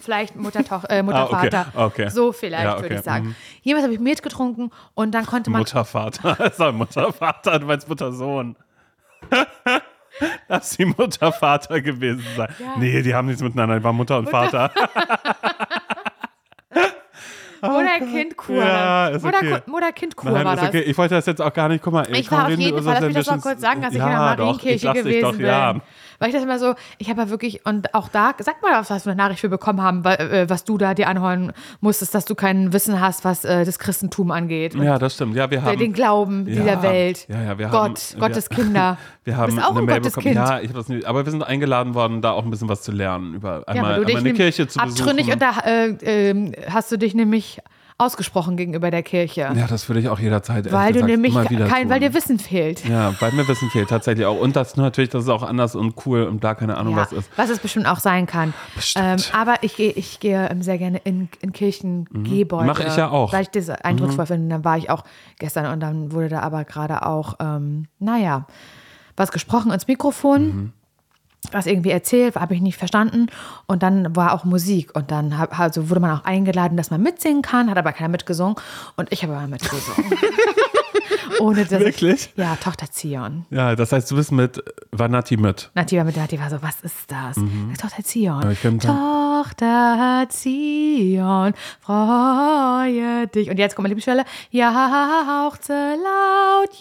[0.00, 1.66] Vielleicht, Mutter, Toch, äh, Mutter Ah, okay, Vater.
[1.74, 2.08] okay.
[2.10, 3.26] So vielleicht, Ja, okay, würde ich sagen.
[3.28, 3.34] mhm.
[3.62, 5.60] Jedenfalls habe ich mitgetrunken und dann konnte man.
[5.60, 6.50] Mutter, Vater.
[6.56, 8.56] Sorry, Mutter, Vater, du meinst Mutter, Sohn.
[10.48, 12.48] Lass die Mutter, Vater gewesen sein.
[12.78, 14.70] Nee, die haben nichts miteinander, die waren Mutter und Vater.
[17.72, 18.56] Mutter-Kind-Kur.
[18.56, 19.34] Ja, ist okay.
[19.50, 20.68] Mutter- Mutter-Kind-Kur Nein, war das.
[20.68, 20.80] okay.
[20.80, 22.06] Ich wollte das jetzt auch gar nicht, guck mal.
[22.10, 24.04] Ich komm, war auf jeden Fall, lass mich das mal kurz sagen, dass ich ja,
[24.06, 25.46] in der Marienkirche ich gewesen doch, bin.
[25.46, 25.74] Ja.
[26.18, 29.04] Weil ich das immer so, ich habe ja wirklich, und auch da, sag mal, was
[29.04, 32.34] wir eine Nachricht für bekommen haben, äh, was du da dir anhören musstest, dass du
[32.34, 34.74] kein Wissen hast, was äh, das Christentum angeht.
[34.74, 35.34] Ja, das stimmt.
[35.36, 35.78] Ja, wir haben.
[35.78, 37.26] den Glauben ja, dieser Welt.
[37.28, 38.98] Ja, ja, wir Gott, haben, Gottes wir, Kinder.
[39.24, 40.34] Wir haben bist auch eine ein Mail Gottes bekommen.
[40.34, 40.48] Kind.
[40.48, 41.06] Ja, ich habe das nicht.
[41.06, 44.04] Aber wir sind eingeladen worden, da auch ein bisschen was zu lernen über Ja, einmal,
[44.04, 45.32] dich einmal eine Kirche zu abtrünnig besuchen.
[45.32, 47.53] und da äh, ähm, hast du dich nämlich
[47.96, 49.42] ausgesprochen gegenüber der Kirche.
[49.54, 50.70] ja, das würde ich auch jederzeit.
[50.72, 52.84] weil du nämlich immer wieder kein, weil dir Wissen fehlt.
[52.84, 54.38] Ja, weil mir Wissen fehlt tatsächlich auch.
[54.40, 57.12] Und das natürlich, das ist auch anders und cool und da keine Ahnung, Ja, was
[57.12, 57.30] ist.
[57.36, 58.52] was es bestimmt auch sein kann.
[58.96, 62.66] Ähm, aber ich gehe ich gehe ähm, sehr gerne in, in Kirchen, Gehbeutel.
[62.66, 63.32] Mach ich ja auch.
[63.32, 64.48] Weil ich das eindrucksvoll finde.
[64.48, 65.04] Dann war ich auch
[65.38, 68.46] gestern und dann wurde da aber gerade auch, ähm, naja,
[69.16, 70.72] was gesprochen ins Mikrofon.
[71.52, 73.26] Was irgendwie erzählt, habe ich nicht verstanden.
[73.66, 74.94] Und dann war auch Musik.
[74.94, 78.08] Und dann hab, also wurde man auch eingeladen, dass man mitsingen kann, hat aber keiner
[78.08, 78.56] mitgesungen.
[78.96, 80.10] Und ich habe aber mitgesungen.
[81.40, 82.30] Ohne dass Wirklich?
[82.34, 83.44] Ich, ja, Tochter Zion.
[83.50, 85.70] Ja, das heißt, du bist mit Vanatti mit.
[85.74, 87.36] Nati war mit Nati war so, was ist das?
[87.80, 88.42] Tochter Zion.
[88.42, 93.50] Ja, Tochter Zion, freue dich.
[93.50, 94.24] Und jetzt kommt meine Lieblingsstelle.
[94.50, 96.74] Jauchze laut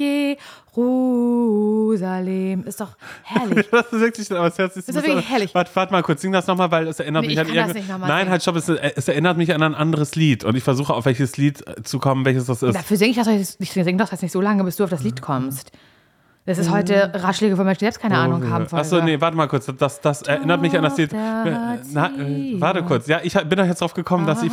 [0.76, 2.64] Jerusalem.
[2.66, 3.68] Ist doch herrlich.
[3.72, 5.54] Das ist wirklich, aber das Herz ist, ist wirklich herrlich.
[5.54, 8.00] Warte, warte mal kurz, sing das nochmal, weil es erinnert Nee, mich ich an irgend-
[8.02, 11.06] Nein, halt, stopp, es, es erinnert mich an ein anderes Lied und ich versuche auf
[11.06, 12.76] welches Lied zu kommen, welches das ist.
[12.76, 13.28] Dafür singe ich das
[13.60, 15.72] ich singe das nicht so lange, bis du auf das Lied kommst.
[16.46, 18.68] Das ist heute Ratschläge von Menschen, die selbst keine Ahnung haben.
[18.72, 19.72] Achso, nee, warte mal kurz.
[19.78, 21.14] Das, das erinnert mich an das Lied.
[21.14, 21.16] Äh,
[21.94, 23.08] Na, äh, warte kurz.
[23.08, 24.52] Ja, ich bin doch jetzt drauf gekommen, dass ich.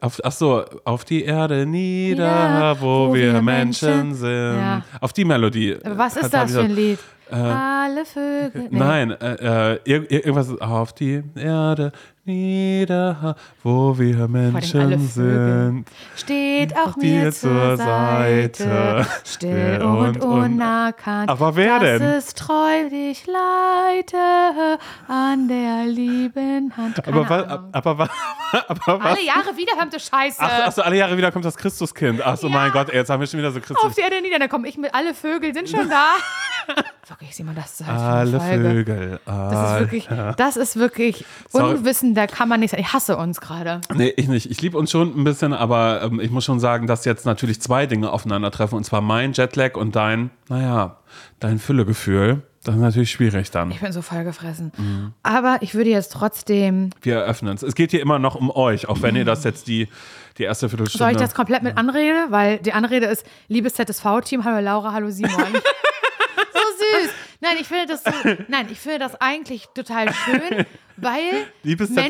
[0.00, 4.58] Auf, ach so, auf die Erde nieder, Ja, wo, wir Menschen sind.
[4.58, 4.82] Ja.
[5.00, 5.76] Auf die Melodie.
[5.84, 6.98] Aber was ist das für ein Lied?
[7.30, 8.68] Alle Vögel.
[8.70, 11.92] Nein, äh, äh, ir- ir- irgendwas auf die Erde
[12.28, 15.84] nieder, wo wir Menschen sind.
[16.16, 21.28] Steht auch mir zur Seite, still still und und un- unerkannt.
[21.30, 22.02] Aber wer dass denn?
[22.02, 24.16] es treu dich leite
[25.08, 27.02] an der lieben Hand.
[27.02, 27.68] Keine Aber, wa- Ahnung.
[27.72, 28.10] aber, wa-
[28.68, 29.16] aber was?
[29.16, 30.36] Alle Jahre wieder, verdammte Scheiße.
[30.40, 32.20] Ach, ach so, alle Jahre wieder kommt das Christuskind.
[32.24, 32.52] Ach so, Ja.
[32.54, 33.94] mein Gott, ey, jetzt haben wir schon wieder so Auf Christus.
[33.94, 36.14] die Erde nieder, dann komme ich mit, alle Vögel sind schon da.
[37.08, 38.40] wirklich, Simon, das ist halt Alle.
[38.40, 39.20] Vögel.
[39.24, 41.74] Das ist wirklich, das ist wirklich Sorry.
[41.76, 42.82] Unwissen, da kann man nicht sagen.
[42.82, 43.80] Ich hasse uns gerade.
[43.94, 44.50] Nee, ich nicht.
[44.50, 47.60] Ich liebe uns schon ein bisschen, aber ähm, ich muss schon sagen, dass jetzt natürlich
[47.60, 48.76] zwei Dinge aufeinandertreffen.
[48.76, 50.98] Und zwar mein Jetlag und dein, naja,
[51.40, 52.42] dein Füllegefühl.
[52.64, 53.70] Das ist natürlich schwierig dann.
[53.70, 54.72] Ich bin so vollgefressen.
[54.76, 55.12] Mhm.
[55.22, 56.90] Aber ich würde jetzt trotzdem.
[57.02, 57.62] Wir eröffnen es.
[57.62, 59.88] Es geht hier immer noch um euch, auch wenn ihr das jetzt die,
[60.38, 61.04] die erste Viertelstunde.
[61.04, 62.26] Soll ich das komplett mit Anrede?
[62.30, 65.30] Weil die Anrede ist liebes ZSV-Team, hallo Laura, hallo Simon.
[66.52, 66.60] so
[66.98, 67.10] süß.
[67.40, 68.10] Nein, ich finde das so,
[68.48, 71.46] nein, ich finde das eigentlich total schön, weil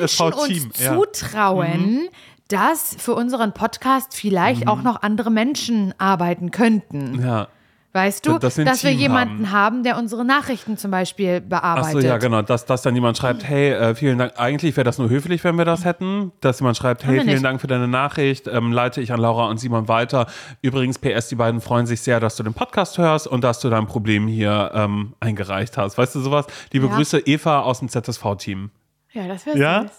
[0.09, 0.35] Menschen
[0.69, 0.95] uns ja.
[0.95, 2.09] zutrauen,
[2.49, 4.69] dass für unseren Podcast vielleicht Mhm.
[4.69, 7.21] auch noch andere Menschen arbeiten könnten.
[7.23, 7.49] ja.
[7.95, 9.83] Weißt du, Dass dass wir jemanden haben.
[9.83, 11.93] der unsere Nachrichten zum Beispiel bearbeitet.
[11.93, 12.43] so, ja, genau.
[12.43, 14.35] Dass, dass dann jemand schreibt, hey, äh, vielen Dank.
[14.37, 16.31] Eigentlich wäre das nur höflich, wenn wir das hätten.
[16.41, 17.45] Dass jemand schreibt, hey, vielen nicht.
[17.45, 18.47] Dank für deine Nachricht.
[18.47, 20.27] Ähm, leite ich an Laura und Simon weiter.
[20.61, 23.71] Übrigens, PS, die beiden freuen sich sehr, dass du den Podcast hörst und dass du
[23.71, 25.97] dein Problem hier ähm, eingereicht hast.
[25.97, 26.47] Weißt du sowas?
[26.73, 26.95] Liebe Ja.
[26.95, 28.71] Grüße, Eva aus dem ZSV-Team.
[29.19, 29.83] Ja, das wäre Ja?
[29.83, 29.91] süß.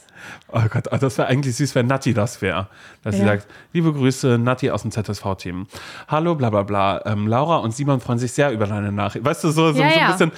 [0.51, 2.67] Oh Gott, oh, das wäre eigentlich süß, wenn Natti das wäre.
[3.03, 3.27] Dass sie Ja.
[3.27, 5.67] sagt, liebe Grüße, Natti aus dem ZSV-Team.
[6.08, 7.01] Hallo, bla bla bla.
[7.05, 9.23] Ähm, Laura und Simon freuen sich sehr über deine Nachricht.
[9.25, 10.32] Weißt du, so, so, Ja, so ein bisschen,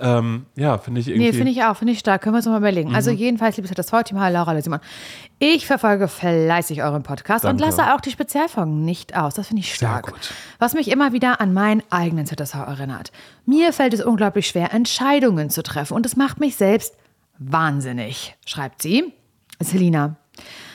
[0.00, 1.26] ähm, ja, finde ich irgendwie.
[1.26, 2.22] Nee, finde ich auch, finde ich stark.
[2.22, 2.94] Können wir uns mal überlegen.
[2.94, 3.16] Also Mhm.
[3.18, 4.80] jedenfalls, liebes ZSV-Team, hallo Laura, hallo Simon.
[5.38, 7.76] Ich verfolge fleißig euren Podcast und Danke.
[7.76, 9.34] lasse auch die Spezialfolgen nicht aus.
[9.34, 10.12] Das finde ich stark.
[10.58, 13.12] Was mich immer wieder an meinen eigenen ZSV erinnert.
[13.46, 16.94] Mir fällt es unglaublich schwer, Entscheidungen zu treffen und es macht mich selbst
[17.38, 19.12] wahnsinnig, schreibt sie.
[19.60, 20.16] Selina.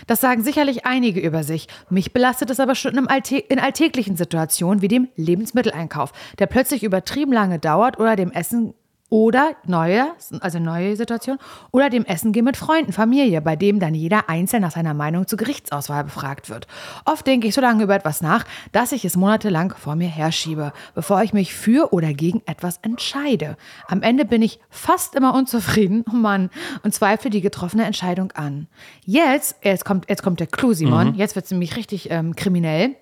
[0.05, 1.67] Das sagen sicherlich einige über sich.
[1.89, 6.83] Mich belastet es aber schon im Alltä in alltäglichen Situationen wie dem Lebensmitteleinkauf, der plötzlich
[6.83, 8.73] übertrieben lange dauert oder dem Essen
[9.09, 10.07] oder neue,
[10.41, 11.37] also neue Situation,
[11.71, 15.27] oder dem Essen gehen mit Freunden, Familie, bei dem dann jeder einzeln nach seiner Meinung
[15.27, 16.67] zur Gerichtsauswahl befragt wird.
[17.05, 18.43] Oft denke ich so lange über etwas nach,
[18.73, 23.55] dass ich es monatelang vor mir herschiebe, bevor ich mich für oder gegen etwas entscheide.
[23.87, 26.49] Am Ende bin ich fast immer unzufrieden, oh Mann,
[26.83, 28.67] und zweifle die getroffene Entscheidung an.
[29.05, 32.95] Jetzt, jetzt kommt, jetzt kommt der Clou, Simon, jetzt wird es nämlich richtig ähm, kriminell.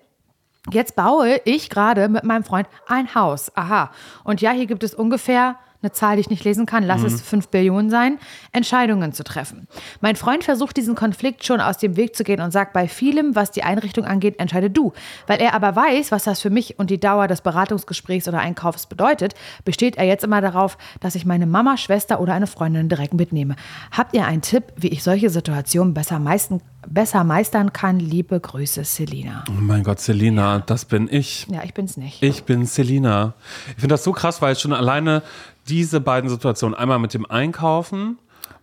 [0.70, 3.56] Jetzt baue ich gerade mit meinem Freund ein Haus.
[3.56, 3.92] Aha.
[4.24, 7.20] Und ja, hier gibt es ungefähr eine Zahl, die ich nicht lesen kann, lass es
[7.22, 8.18] 5 Billionen sein,
[8.52, 9.68] Entscheidungen zu treffen.
[10.00, 13.36] Mein Freund versucht diesen Konflikt schon aus dem Weg zu gehen und sagt, bei vielem,
[13.36, 14.92] was die Einrichtung angeht, entscheide du.
[15.26, 18.86] Weil er aber weiß, was das für mich und die Dauer des Beratungsgesprächs oder Einkaufs
[18.86, 23.14] bedeutet, besteht er jetzt immer darauf, dass ich meine Mama, Schwester oder eine Freundin direkt
[23.14, 23.54] mitnehme.
[23.92, 28.00] Habt ihr einen Tipp, wie ich solche Situationen besser, meisten, besser meistern kann?
[28.00, 29.44] Liebe Grüße, Selina.
[29.48, 31.46] Oh mein Gott, Selina, das bin ich.
[31.48, 32.22] Ja, ich bin's nicht.
[32.22, 33.34] Ich bin Selina.
[33.68, 35.22] Ich finde das so krass, weil schon alleine
[35.68, 38.18] diese beiden Situationen, einmal mit dem Einkaufen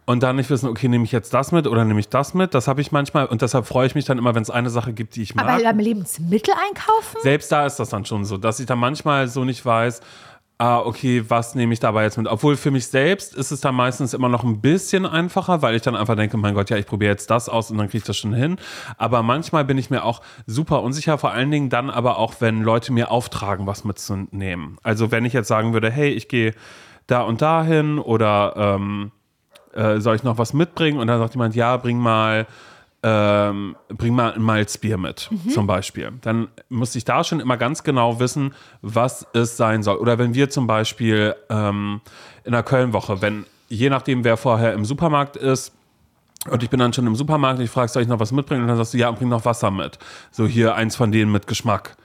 [0.06, 2.54] und dann nicht wissen, okay, nehme ich jetzt das mit oder nehme ich das mit,
[2.54, 4.94] das habe ich manchmal und deshalb freue ich mich dann immer, wenn es eine Sache
[4.94, 5.48] gibt, die ich mag.
[5.48, 7.18] Aber beim Lebensmittel einkaufen?
[7.22, 10.02] Selbst da ist das dann schon so, dass ich dann manchmal so nicht weiß,
[10.58, 12.28] ah, okay, was nehme ich dabei jetzt mit?
[12.28, 15.82] Obwohl für mich selbst ist es dann meistens immer noch ein bisschen einfacher, weil ich
[15.82, 18.04] dann einfach denke, mein Gott, ja, ich probiere jetzt das aus und dann kriege ich
[18.04, 18.58] das schon hin.
[18.98, 22.62] Aber manchmal bin ich mir auch super unsicher, vor allen Dingen dann aber auch, wenn
[22.62, 24.78] Leute mir auftragen, was mitzunehmen.
[24.84, 26.54] Also wenn ich jetzt sagen würde, hey, ich gehe
[27.08, 29.12] da und dahin oder ähm,
[29.74, 31.00] äh, soll ich noch was mitbringen?
[31.00, 32.48] Und dann sagt jemand, ja, bring mal
[33.06, 36.14] ähm, bring mal ein Malzbier mit, zum Beispiel.
[36.22, 39.98] Dann muss ich da schon immer ganz genau wissen, was es sein soll.
[39.98, 42.00] Oder wenn wir zum Beispiel ähm,
[42.46, 45.74] in der Kölnwoche, wenn je nachdem, wer vorher im Supermarkt ist,
[46.50, 48.64] und ich bin dann schon im Supermarkt, ich frage, soll ich noch was mitbringen?
[48.64, 49.98] Und dann sagst du, ja, bring noch Wasser mit.
[50.32, 51.96] So hier eins von denen mit Geschmack.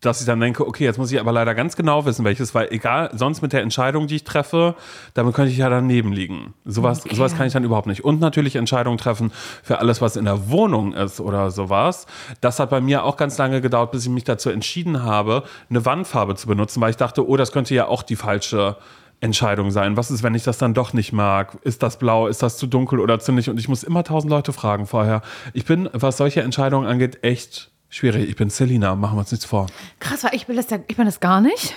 [0.00, 2.68] Dass ich dann denke, okay, jetzt muss ich aber leider ganz genau wissen, welches, weil
[2.70, 4.76] egal, sonst mit der Entscheidung, die ich treffe,
[5.14, 6.54] damit könnte ich ja daneben liegen.
[6.64, 7.16] Sowas, Okay.
[7.16, 8.04] sowas kann ich dann überhaupt nicht.
[8.04, 9.32] Und natürlich Entscheidungen treffen
[9.64, 12.06] für alles, was in der Wohnung ist oder sowas.
[12.40, 15.84] Das hat bei mir auch ganz lange gedauert, bis ich mich dazu entschieden habe, eine
[15.84, 18.76] Wandfarbe zu benutzen, weil ich dachte, oh, das könnte ja auch die falsche
[19.20, 19.96] Entscheidung sein.
[19.96, 21.58] Was ist, wenn ich das dann doch nicht mag?
[21.62, 22.28] Ist das blau?
[22.28, 23.48] Ist das zu dunkel oder zu nicht?
[23.48, 25.22] Und ich muss immer tausend Leute fragen vorher.
[25.54, 28.28] Ich bin, was solche Entscheidungen angeht, echt schwierig.
[28.28, 29.66] Ich bin Selina, machen wir uns nichts vor.
[30.00, 31.74] Krass, weil ich bin das, ja- ich bin das gar nicht.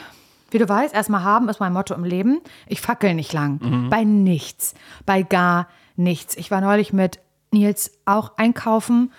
[0.49, 2.41] Wie du weißt, erstmal haben ist mein Motto im Leben.
[2.67, 3.87] Ich fackel nicht lang.
[3.89, 4.73] Bei nichts.
[5.05, 6.35] Bei gar nichts.
[6.35, 7.19] Ich war neulich mit
[7.53, 9.13] Nils auch einkaufen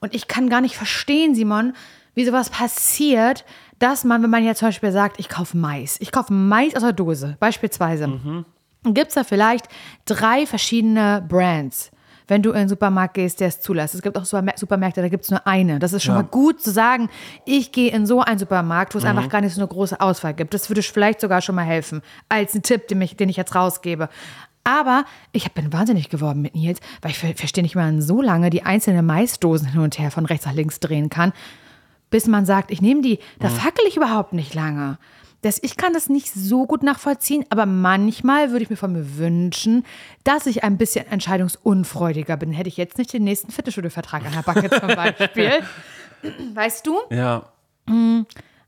[0.00, 1.74] und ich kann gar nicht verstehen, Simon,
[2.14, 3.44] wie sowas passiert,
[3.78, 5.96] dass man, wenn man jetzt zum Beispiel sagt, ich kaufe Mais.
[6.00, 8.44] Ich kaufe Mais aus der Dose, beispielsweise.
[8.82, 9.68] Dann gibt es da vielleicht
[10.06, 11.90] drei verschiedene Brands.
[12.28, 13.94] Wenn du in den Supermarkt gehst, der es zulässt.
[13.94, 15.78] Es gibt auch Supermär- Supermärkte, da gibt es nur eine.
[15.78, 16.22] Das ist schon Ja.
[16.22, 17.08] mal gut zu sagen,
[17.46, 20.34] ich gehe in so einen Supermarkt, wo es einfach gar nicht so eine große Auswahl
[20.34, 20.52] gibt.
[20.54, 23.54] Das würde vielleicht sogar schon mal helfen, als ein Tipp, den ich, den ich jetzt
[23.54, 24.08] rausgebe.
[24.64, 28.20] Aber ich bin wahnsinnig geworden mit Nils, weil ich ver verstehe nicht, wie man so
[28.20, 31.32] lange die einzelnen Maisdosen hin und her von rechts nach links drehen kann,
[32.10, 33.18] bis man sagt, ich nehme die.
[33.38, 34.98] Da fackel ich überhaupt nicht lange.
[35.42, 39.18] Das, ich kann das nicht so gut nachvollziehen, aber manchmal würde ich mir von mir
[39.18, 39.84] wünschen,
[40.24, 42.50] dass ich ein bisschen entscheidungsunfreudiger bin.
[42.52, 45.52] Hätte ich jetzt nicht den nächsten Fitnessstudio-Vertrag an der Backe zum Beispiel.
[46.54, 46.98] Weißt du?
[47.10, 47.52] Ja,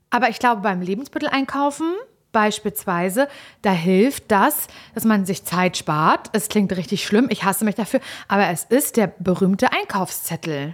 [0.09, 1.93] Aber ich glaube, beim Lebensmitteleinkaufen
[2.31, 3.27] beispielsweise,
[3.61, 6.29] da hilft das, dass man sich Zeit spart.
[6.31, 10.71] Es klingt richtig schlimm, ich hasse mich dafür, aber es ist der berühmte Einkaufszettel,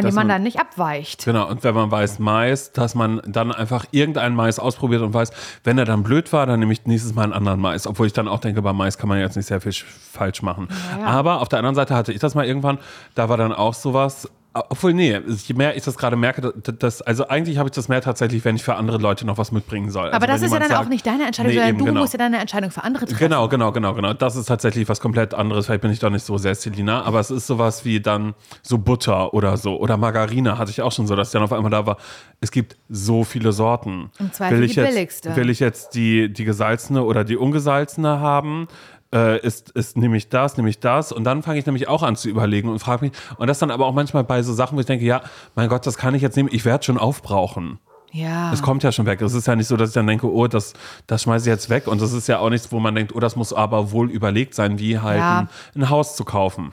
[0.00, 1.24] von dem man man- dann nicht abweicht.
[1.24, 5.30] Genau, und wenn man weiß Mais, dass man dann einfach irgendeinen Mais ausprobiert und weiß,
[5.64, 7.86] wenn er dann blöd war, dann nehme ich nächstes Mal einen anderen Mais.
[7.86, 10.42] Obwohl ich dann auch denke, bei Mais kann man jetzt nicht sehr viel sch- falsch
[10.42, 10.68] machen.
[11.00, 11.06] Ja.
[11.06, 12.78] Aber auf der anderen Seite hatte ich das mal irgendwann,
[13.14, 14.28] da war dann auch sowas.
[14.56, 18.00] Obwohl, nee, je mehr ich das gerade merke, das, also eigentlich habe ich das mehr
[18.00, 20.12] tatsächlich, wenn ich für andere Leute noch was mitbringen soll.
[20.12, 21.78] Aber also das ist ja dann jemand auch sagt- nicht deine Entscheidung, Nee, sondern eben,
[21.78, 22.00] du genau.
[22.02, 23.18] musst ja deine Entscheidung für andere treffen.
[23.18, 24.12] Genau, genau, genau, genau.
[24.12, 25.66] Das ist tatsächlich was komplett anderes.
[25.66, 28.78] Vielleicht bin ich doch nicht so sehr Selina, aber es ist sowas wie dann so
[28.78, 29.76] Butter oder so.
[29.76, 31.96] Oder Margarine hatte ich auch schon so, dass dann auf einmal da war.
[32.40, 34.12] Es gibt so viele Sorten.
[34.38, 35.34] Will ich die jetzt, billigste.
[35.36, 38.68] Will ich jetzt die, die gesalzene oder die ungesalzene haben?
[39.14, 42.02] Äh, ist, ist nehme ich das, nehme ich das und dann fange ich nämlich auch
[42.02, 44.76] an zu überlegen und frage mich und das dann aber auch manchmal bei so Sachen,
[44.76, 45.22] wo ich denke, ja,
[45.54, 47.78] mein Gott, das kann ich jetzt nehmen, ich werde schon aufbrauchen.
[48.10, 48.52] Ja.
[48.52, 49.20] Es kommt ja schon weg.
[49.22, 50.72] Es ist ja nicht so, dass ich dann denke, oh, das,
[51.08, 51.88] das schmeiße ich jetzt weg.
[51.88, 54.54] Und das ist ja auch nichts, wo man denkt, oh, das muss aber wohl überlegt
[54.54, 55.38] sein, wie halt Ja.
[55.40, 56.72] ein, ein Haus zu kaufen.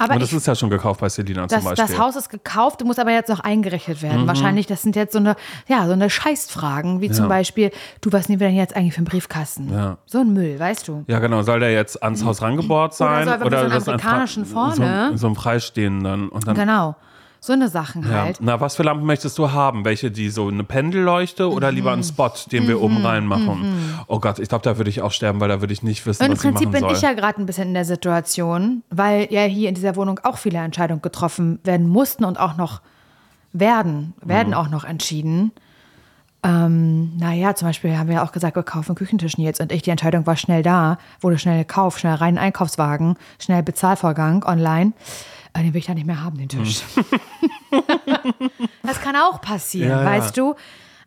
[0.00, 1.86] Aber Und das ich, ist ja schon gekauft bei Selina zum Beispiel.
[1.86, 4.02] das Haus ist gekauft, du musst aber jetzt noch eingerichtet Mhm.
[4.02, 4.26] werden.
[4.26, 5.36] Wahrscheinlich, das sind jetzt so eine,
[5.68, 8.98] ja, so eine Scheißfragen, wie zum Beispiel, du, was nehmen wir denn jetzt eigentlich für
[8.98, 9.72] einen Briefkasten?
[9.72, 9.98] Ja.
[10.06, 11.04] So ein Müll, weißt du?
[11.06, 11.42] ja, genau.
[11.42, 13.26] Soll der jetzt ans Haus rangebohrt sein?
[13.28, 15.08] soll wirklich so einen ein amerikanischen Fra- vorne?
[15.12, 16.28] So, so einen freistehenden.
[16.30, 16.96] Und dann, Genau.
[17.42, 18.22] So eine Sachen ja.
[18.22, 18.38] halt.
[18.40, 19.86] Na, was für Lampen möchtest du haben?
[19.86, 23.94] Welche, die so eine Pendelleuchte oder lieber einen Spot, den wir oben reinmachen?
[24.08, 26.22] Oh Gott, ich glaube, da würde ich auch sterben, weil da würde ich nicht wissen,
[26.22, 26.92] Und im was ich Prinzip machen bin soll.
[26.92, 30.36] ich ja gerade ein bisschen in der Situation, weil ja hier in dieser Wohnung auch
[30.36, 32.82] viele Entscheidungen getroffen werden mussten und auch noch
[33.54, 35.52] werden, werden auch noch entschieden.
[36.42, 39.82] Ähm, naja, zum Beispiel haben wir ja auch gesagt, wir kaufen Küchentisch jetzt und ich,
[39.82, 44.92] die Entscheidung war schnell da, wurde schnell gekauft, schnell rein Einkaufswagen, schnell Bezahlvorgang online.
[45.54, 46.82] Äh, Den will ich da nicht mehr haben, den Tisch.
[48.82, 50.10] das kann auch passieren, Ja, ja.
[50.10, 50.54] weißt du?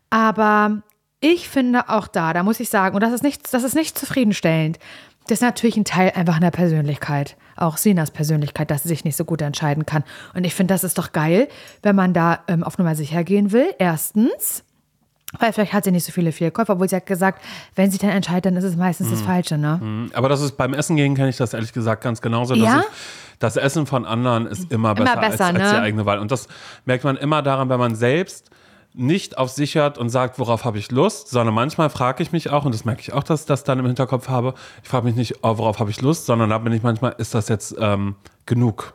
[0.09, 0.81] Aber
[1.19, 3.97] ich finde auch da, da muss ich sagen, und das ist nicht, das ist nicht
[3.97, 4.77] zufriedenstellend,
[5.27, 7.37] das ist natürlich ein Teil einfach einer Persönlichkeit.
[7.55, 10.03] Auch Sinas Persönlichkeit, dass sie sich nicht so gut entscheiden kann.
[10.33, 11.47] Und ich finde, das ist doch geil,
[11.81, 13.73] wenn man da ähm, auf Nummer sicher gehen will.
[13.79, 14.65] Erstens,
[15.39, 17.41] weil vielleicht hat sie nicht so viele Fehlkäufe, obwohl sie hat gesagt,
[17.75, 20.09] wenn sie dann entscheidet, dann ist es meistens das Falsche, ne?
[20.13, 22.55] Aber das ist beim Essen gehen, kenne ich das ehrlich gesagt ganz genauso.
[22.55, 22.79] dass Ja?
[22.81, 25.69] ich, das Essen von anderen ist immer besser, besser, als, als ne?
[25.69, 26.19] die eigene Wahl.
[26.19, 26.47] Und das
[26.85, 28.49] merkt man immer daran, wenn man selbst
[28.93, 32.51] nicht auf sich hört und sagt, worauf habe ich Lust, sondern manchmal frage ich mich
[32.51, 35.05] auch, und das merke ich auch, dass ich das dann im Hinterkopf habe, ich frage
[35.05, 37.75] mich nicht, oh, worauf habe ich Lust, sondern da bin ich manchmal, ist das jetzt
[37.79, 38.93] ähm, genug?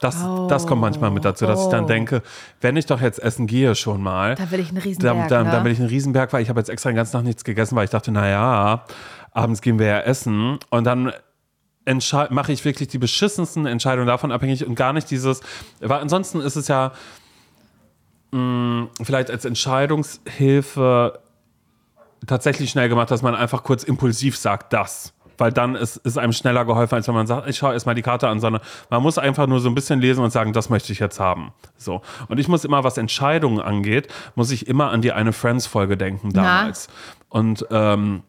[0.00, 1.88] Das, das kommt manchmal mit dazu, dass ich dann oh.
[1.88, 2.22] denke,
[2.60, 5.46] wenn ich doch jetzt essen gehe schon mal, Da will ich einen dann, Riesenberg, dann,
[5.46, 5.52] ne?
[5.52, 7.76] dann will ich einen Riesenberg, weil ich habe jetzt extra den ganzen Tag nichts gegessen,
[7.76, 8.84] weil ich dachte, naja,
[9.32, 11.12] abends gehen wir ja essen und dann
[12.30, 15.40] mache ich wirklich die beschissensten Entscheidungen davon abhängig und gar nicht dieses,
[15.80, 16.92] weil ansonsten ist es ja
[18.32, 21.20] mh, vielleicht als Entscheidungshilfe
[22.26, 25.12] tatsächlich schnell gemacht, dass man einfach kurz impulsiv sagt, das.
[25.38, 28.02] Weil dann ist, ist einem schneller geholfen, als wenn man sagt, ich schaue erstmal die
[28.02, 30.92] Karte an, sondern man muss einfach nur so ein bisschen lesen und sagen, das möchte
[30.92, 31.52] ich jetzt haben.
[31.76, 32.00] So.
[32.28, 36.32] Und ich muss immer, was Entscheidungen angeht, muss ich immer an die eine Friends-Folge denken
[36.32, 36.88] damals.
[37.28, 38.22] Und, ähm,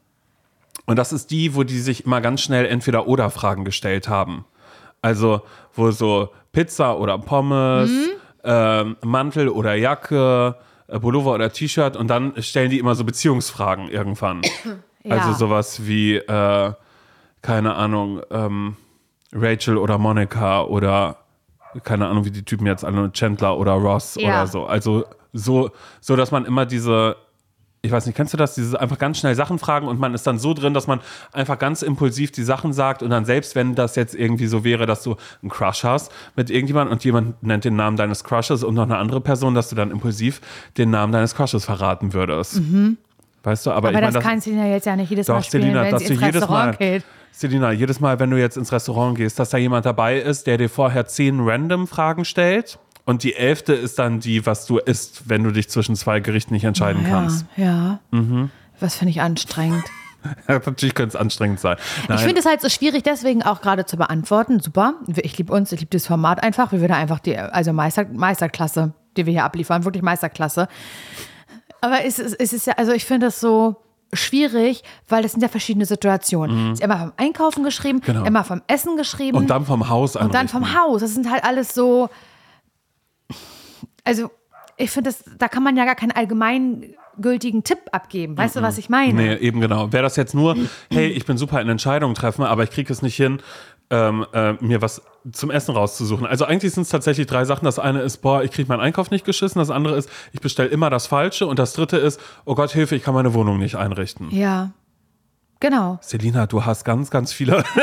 [0.87, 4.45] und das ist die, wo die sich immer ganz schnell entweder oder Fragen gestellt haben.
[5.03, 5.41] Also,
[5.75, 7.91] wo so Pizza oder Pommes,
[8.43, 10.55] ähm, Mantel oder Jacke,
[10.87, 14.41] äh, Pullover oder T-Shirt und dann stellen die immer so Beziehungsfragen irgendwann.
[15.09, 15.35] Also Ja.
[15.35, 16.73] sowas wie, äh,
[17.41, 18.75] keine Ahnung, ähm,
[19.31, 21.17] Rachel oder Monica oder
[21.83, 24.27] keine Ahnung, wie die Typen jetzt alle, Chandler oder Ross Ja.
[24.27, 24.65] oder so.
[24.65, 25.69] Also so,
[26.01, 27.15] so, dass man immer diese,
[27.87, 30.27] ich weiß nicht, kennst du das, dieses einfach ganz schnell Sachen fragen und man ist
[30.27, 30.99] dann so drin, dass man
[31.31, 34.85] einfach ganz impulsiv die Sachen sagt und dann selbst wenn das jetzt irgendwie so wäre,
[34.85, 38.75] dass du einen Crush hast mit irgendjemandem und jemand nennt den Namen deines Crushes und
[38.75, 40.41] noch eine andere Person, dass du dann impulsiv
[40.77, 42.61] den Namen deines Crushes verraten würdest.
[43.43, 43.95] Weißt du, aber, Mhm.
[43.95, 46.03] Aber ich meine, das kann Selina jetzt ja nicht jedes Mal doch, spielen, Selina, dass
[46.03, 47.03] du jedes Restaurant Mal, geht.
[47.31, 50.57] Selina, jedes Mal, wenn du jetzt ins Restaurant gehst, dass da jemand dabei ist, der
[50.57, 55.27] dir vorher zehn random Fragen stellt und die elfte ist dann die, was du isst,
[55.29, 57.45] wenn du dich zwischen zwei Gerichten nicht entscheiden kannst.
[57.55, 57.99] Ja, ja.
[58.11, 58.51] Mhm.
[58.79, 59.83] Was finde ich anstrengend.
[60.47, 61.77] Natürlich könnte es anstrengend sein.
[62.07, 64.59] Nein, Ich finde es halt so schwierig, deswegen auch gerade zu beantworten.
[64.59, 64.93] Super.
[65.07, 66.71] Ich liebe uns, ich liebe das Format einfach.
[66.71, 70.67] Wir wieder einfach die, also Meister, Meisterklasse, die wir hier abliefern, wirklich Meisterklasse.
[71.81, 73.77] Aber es, ist- es ist ja, also ich finde das so
[74.13, 76.71] schwierig, weil das sind ja verschiedene Situationen.
[76.73, 78.03] Es ist immer vom Einkaufen geschrieben, Mhm.
[78.05, 78.25] Genau.
[78.25, 81.01] immer vom Essen geschrieben und dann vom Haus und dann vom Haus.
[81.01, 82.09] Das sind halt alles so.
[84.03, 84.31] Also,
[84.77, 88.37] ich finde, da kann man ja gar keinen allgemeingültigen Tipp abgeben.
[88.37, 89.13] Weißt du, was ich meine?
[89.13, 89.91] Nee, eben genau.
[89.91, 90.55] Wäre das jetzt nur,
[90.91, 93.41] hey, ich bin super in Entscheidungen treffen, aber ich kriege es nicht hin,
[93.89, 96.25] ähm, äh, mir was zum Essen rauszusuchen.
[96.27, 97.65] Also eigentlich sind es tatsächlich drei Sachen.
[97.65, 99.59] Das eine ist, boah, ich kriege meinen Einkauf nicht geschissen.
[99.59, 101.47] Das andere ist, ich bestelle immer das Falsche.
[101.47, 104.29] Und das dritte ist, oh Gott, Hilfe, ich kann meine Wohnung nicht einrichten.
[104.31, 104.71] Ja.
[105.59, 105.97] Genau.
[106.01, 107.63] Selina, du hast ganz, ganz viele.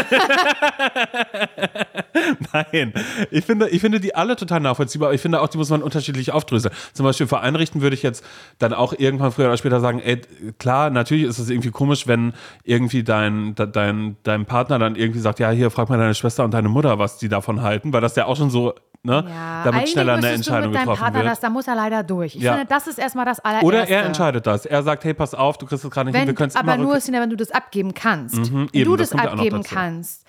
[2.52, 2.92] Nein,
[3.30, 5.82] ich finde, ich finde die alle total nachvollziehbar, aber ich finde auch, die muss man
[5.82, 6.72] unterschiedlich aufdröseln.
[6.92, 8.24] Zum Beispiel für Einrichten würde ich jetzt
[8.58, 10.20] dann auch irgendwann früher oder später sagen, ey,
[10.58, 12.32] klar, natürlich ist es irgendwie komisch, wenn
[12.62, 16.44] irgendwie dein, de- dein, dein Partner dann irgendwie sagt, ja, hier, frag mal deine Schwester
[16.44, 18.74] und deine Mutter, was die davon halten, weil das ja auch schon so,
[19.04, 21.30] ne, Ja, damit schneller eine Entscheidung du mit getroffen Partner wird.
[21.30, 22.34] das, da muss er leider durch.
[22.34, 22.52] Ich Ja.
[22.54, 23.66] finde, das ist erstmal das allererste.
[23.66, 24.66] Oder er entscheidet das.
[24.66, 26.56] Er sagt, hey, pass auf, du kriegst es gerade nicht hin, wir Wenn, können es
[26.56, 28.36] aber nur, Sina, wenn du das abgeben kannst.
[28.52, 30.24] wenn eben, du das das, abgeben kannst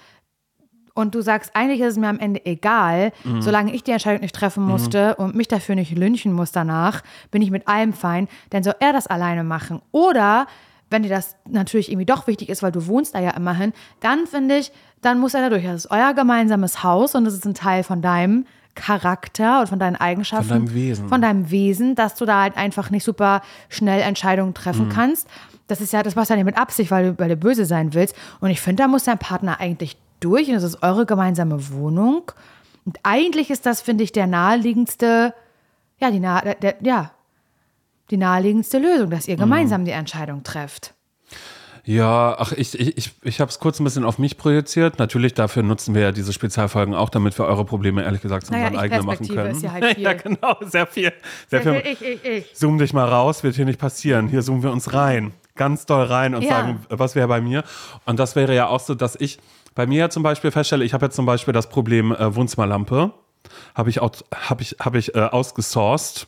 [0.94, 3.42] und du sagst, eigentlich ist es mir am Ende egal, Mhm.
[3.42, 7.42] solange ich die Entscheidung nicht treffen musste und mich dafür nicht lynchen muss danach, bin
[7.42, 9.82] ich mit allem fein, dann soll er das alleine machen.
[9.92, 10.48] Oder
[10.90, 14.28] wenn dir das natürlich irgendwie doch wichtig ist, weil du wohnst da ja immerhin, dann
[14.28, 15.64] finde ich, dann muss er da durch.
[15.64, 19.80] Das ist euer gemeinsames Haus und das ist ein Teil von deinem Charakter und von
[19.80, 20.48] deinen Eigenschaften.
[20.48, 21.10] Von deinem Wesen.
[21.10, 25.28] Von deinem Wesen, dass du da halt einfach nicht super schnell Entscheidungen treffen kannst.
[25.68, 27.66] Das ist ja, das machst du ja nicht mit Absicht, weil du, weil du böse
[27.66, 28.16] sein willst.
[28.40, 32.32] Und ich finde, da muss dein Partner eigentlich durch und das ist eure gemeinsame Wohnung.
[32.86, 35.34] Und eigentlich ist das, finde ich, der naheliegendste,
[36.00, 37.12] ja, die, nahe, der, ja,
[38.12, 40.95] die naheliegendste Lösung, dass ihr gemeinsam die Entscheidung trefft.
[41.86, 44.98] Ja, ach, ich, ich, ich, ich habe es kurz ein bisschen auf mich projiziert.
[44.98, 48.54] Natürlich, dafür nutzen wir ja diese Spezialfolgen auch, damit wir eure Probleme ehrlich gesagt zu
[48.54, 49.52] Naja, eigenen machen können.
[49.52, 50.04] ist ja halt viel.
[50.04, 51.14] ja, genau, sehr viel.
[51.48, 51.84] Sehr viel.
[51.86, 52.46] Ich, ich, ich.
[52.54, 54.28] Zoom dich mal raus, wird hier nicht passieren.
[54.28, 56.50] Hier zoomen wir uns rein, ganz doll rein und Ja.
[56.50, 57.64] sagen, was wäre bei mir.
[58.06, 59.38] Und das wäre ja auch so, dass ich
[59.76, 63.12] bei mir ja zum Beispiel feststelle, ich habe jetzt zum Beispiel das Problem äh, Wohnzimmerlampe,
[63.76, 66.26] habe ich, auch, hab ich, hab ich äh, ausgesourced.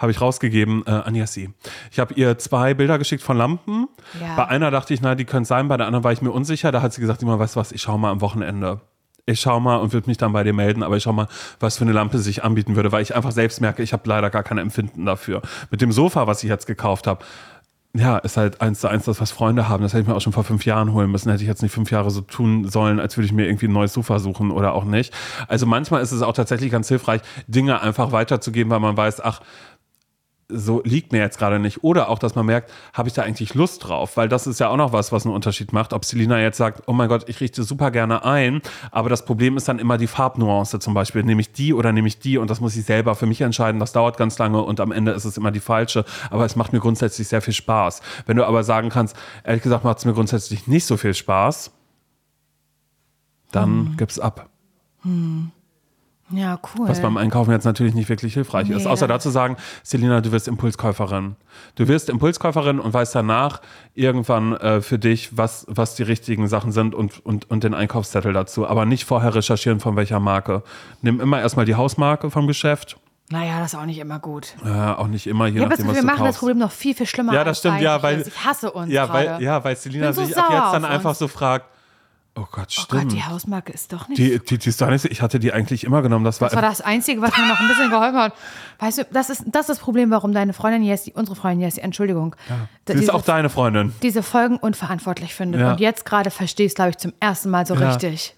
[0.00, 1.50] Habe ich rausgegeben äh, an Yassi.
[1.92, 3.86] Ich habe ihr zwei Bilder geschickt von Lampen.
[4.20, 4.34] Ja.
[4.34, 6.72] Bei einer dachte ich, na, die können sein, bei der anderen war ich mir unsicher.
[6.72, 8.80] Da hat sie gesagt, immer, weißt du was, ich schau mal am Wochenende.
[9.26, 11.28] Ich schau mal und würde mich dann bei dir melden, aber ich schau mal,
[11.60, 14.30] was für eine Lampe sich anbieten würde, weil ich einfach selbst merke, ich habe leider
[14.30, 15.42] gar kein Empfinden dafür.
[15.70, 17.24] Mit dem Sofa, was ich jetzt gekauft habe,
[17.92, 19.82] ja, ist halt eins zu eins das, was Freunde haben.
[19.82, 21.28] Das hätte ich mir auch schon vor fünf Jahren holen müssen.
[21.28, 23.72] Hätte ich jetzt nicht fünf Jahre so tun sollen, als würde ich mir irgendwie ein
[23.72, 25.12] neues Sofa suchen oder auch nicht.
[25.48, 29.40] Also manchmal ist es auch tatsächlich ganz hilfreich, Dinge einfach weiterzugeben, weil man weiß, ach,
[30.52, 31.84] so liegt mir jetzt gerade nicht.
[31.84, 34.16] Oder auch, dass man merkt, habe ich da eigentlich Lust drauf?
[34.16, 35.92] Weil das ist ja auch noch was, was einen Unterschied macht.
[35.92, 38.60] Ob Selina jetzt sagt, oh mein Gott, ich richte super gerne ein,
[38.90, 41.22] aber das Problem ist dann immer die Farbnuance zum Beispiel.
[41.22, 42.38] Nehme ich die oder nehme ich die?
[42.38, 43.80] Und das muss ich selber für mich entscheiden.
[43.80, 46.04] Das dauert ganz lange und am Ende ist es immer die falsche.
[46.30, 48.02] Aber es macht mir grundsätzlich sehr viel Spaß.
[48.26, 51.72] Wenn du aber sagen kannst, ehrlich gesagt macht es mir grundsätzlich nicht so viel Spaß,
[53.52, 53.96] dann hm.
[53.96, 54.48] gib's ab.
[55.02, 55.50] Hm.
[56.30, 56.88] Ja, cool.
[56.88, 58.86] Was beim Einkaufen jetzt natürlich nicht wirklich hilfreich nee, ist.
[58.86, 61.36] Außer dazu sagen, Selina, du wirst Impulskäuferin.
[61.74, 63.60] Du wirst Impulskäuferin und weißt danach
[63.94, 68.32] irgendwann äh, für dich, was, was die richtigen Sachen sind und, und, und den Einkaufszettel
[68.32, 68.66] dazu.
[68.66, 70.62] Aber nicht vorher recherchieren, von welcher Marke.
[71.02, 72.96] Nimm immer erstmal die Hausmarke vom Geschäft.
[73.32, 74.56] Naja, das ist auch nicht immer gut.
[74.64, 76.34] Ja, auch nicht immer, je ja, nachdem, was wir machen kaufst.
[76.34, 77.32] das Problem noch viel, viel schlimmer.
[77.32, 78.22] Ja, das stimmt, ja, weil.
[78.22, 78.92] Ich hasse uns.
[78.92, 81.66] Ja, weil, ja, weil Selina sich ab jetzt dann einfach so fragt,
[82.40, 82.88] Oh Gott, stimmt.
[82.90, 84.18] Oh Gott, die Hausmarke ist doch nicht.
[84.18, 86.24] Die, die, die ist doch nicht, ich hatte die eigentlich immer genommen.
[86.24, 88.32] Das war, das war das Einzige, was mir noch ein bisschen geholfen hat.
[88.78, 91.82] Weißt du, das ist das, ist das Problem, warum deine Freundin Jessie, unsere Freundin Jessie,
[91.82, 92.34] Entschuldigung.
[92.48, 92.94] Ja.
[92.94, 93.92] Sie ist auch deine Freundin.
[94.02, 95.60] Diese Folgen unverantwortlich findet.
[95.60, 95.72] Ja.
[95.72, 97.90] Und jetzt gerade verstehe ich es, glaube ich, zum ersten Mal so ja.
[97.90, 98.34] richtig.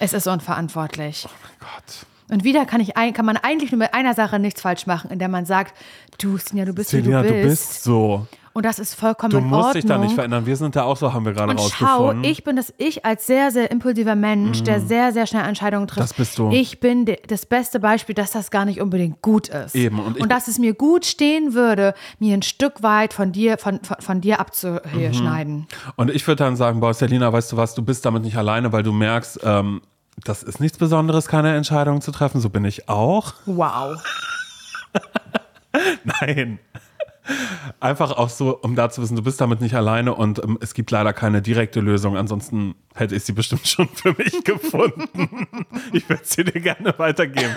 [0.00, 1.26] Es ist unverantwortlich.
[1.28, 2.06] Oh mein Gott.
[2.30, 5.18] Und wieder kann, ich, kann man eigentlich nur mit einer Sache nichts falsch machen, in
[5.20, 5.76] der man sagt,
[6.18, 7.30] du, Sinja, du bist wie du bist.
[7.30, 8.26] du bist so.
[8.54, 9.50] Und das ist vollkommen in Ordnung.
[9.50, 10.46] Du musst dich da nicht verändern.
[10.46, 12.22] Wir sind da auch so, haben wir gerade und rausgefunden.
[12.22, 14.64] Schau, ich bin das ich als sehr, sehr impulsiver Mensch, mm.
[14.64, 14.86] der mhm.
[14.86, 16.04] sehr, sehr schnell Entscheidungen trifft.
[16.04, 16.50] Das bist du.
[16.52, 19.74] Ich bin das beste Beispiel, dass das gar nicht unbedingt gut ist.
[19.74, 19.98] Eben.
[19.98, 23.80] Und, und dass es mir gut stehen würde, mir ein Stück weit von dir, von,
[23.82, 25.56] von, von dir abzuschneiden.
[25.56, 25.66] Mhm.
[25.96, 28.70] Und ich würde dann sagen, boah, Selina, weißt du was, du bist damit nicht alleine,
[28.72, 29.82] weil du merkst, ähm,
[30.22, 32.40] das ist nichts Besonderes, keine Entscheidung zu treffen.
[32.40, 33.34] So bin ich auch.
[33.46, 34.00] Wow.
[36.20, 36.60] Nein.
[37.80, 40.74] Einfach auch so, um da zu wissen, du bist damit nicht alleine und ähm, es
[40.74, 42.16] gibt leider keine direkte Lösung.
[42.16, 45.46] Ansonsten hätte ich sie bestimmt schon für mich gefunden.
[45.92, 47.54] ich würde sie dir gerne weitergeben.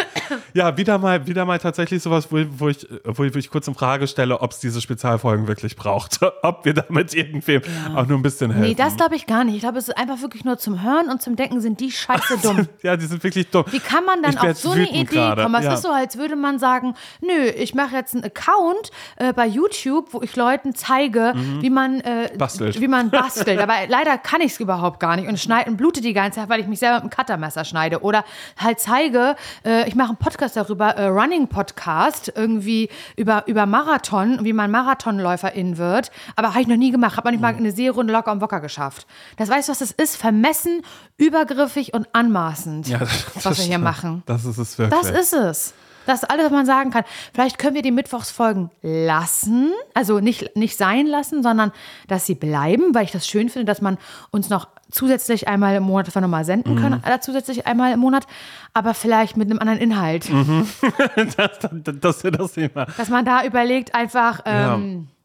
[0.57, 4.07] Ja, wieder mal, wieder mal tatsächlich sowas, wo, wo, ich, wo ich kurz in Frage
[4.07, 6.19] stelle, ob es diese Spezialfolgen wirklich braucht.
[6.41, 7.95] ob wir damit irgendwem ja.
[7.95, 8.67] auch nur ein bisschen helfen.
[8.67, 9.53] Nee, das glaube ich gar nicht.
[9.53, 12.37] Ich glaube, es ist einfach wirklich nur zum Hören und zum Denken sind die scheiße
[12.41, 12.67] dumm.
[12.81, 13.65] ja, die sind wirklich dumm.
[13.69, 15.43] Wie kann man dann auf so eine Idee grade.
[15.43, 15.53] kommen?
[15.53, 15.73] Es ja.
[15.75, 20.11] ist so, als würde man sagen, nö, ich mache jetzt einen Account äh, bei YouTube,
[20.11, 21.61] wo ich Leuten zeige, mhm.
[21.61, 22.81] wie man äh, bastelt.
[22.81, 23.59] Wie man bastelt.
[23.59, 26.49] Aber leider kann ich es überhaupt gar nicht und schneide und blute die ganze Zeit,
[26.49, 28.01] weil ich mich selber mit einem Cuttermesser schneide.
[28.01, 28.25] Oder
[28.57, 34.39] halt zeige, äh, ich mache einen Podcast darüber, äh, Running Podcast, irgendwie über, über Marathon,
[34.43, 36.11] wie man Marathonläuferin wird.
[36.35, 37.17] Aber habe ich noch nie gemacht.
[37.17, 37.59] Habe noch nicht mal mhm.
[37.59, 39.07] eine Seerunde locker am Wocker geschafft.
[39.37, 40.15] Das weißt du, was das ist?
[40.15, 40.81] Vermessen,
[41.17, 44.23] übergriffig und anmaßend, ja, das, was das wir hier machen.
[44.25, 45.01] Das ist es wirklich.
[45.01, 45.73] Das ist es.
[46.07, 47.03] Das ist alles, was man sagen kann.
[47.33, 51.73] Vielleicht können wir die Mittwochsfolgen lassen, also nicht, nicht sein lassen, sondern
[52.07, 53.97] dass sie bleiben, weil ich das schön finde, dass man
[54.31, 56.79] uns noch zusätzlich einmal im Monat einfach nochmal senden mhm.
[56.79, 58.25] kann, äh, zusätzlich einmal im Monat,
[58.73, 60.29] aber vielleicht mit einem anderen Inhalt.
[60.29, 60.67] Mhm.
[61.37, 62.85] das, das, das das Thema.
[62.97, 64.41] Dass man da überlegt, einfach.
[64.45, 65.16] Ähm, ja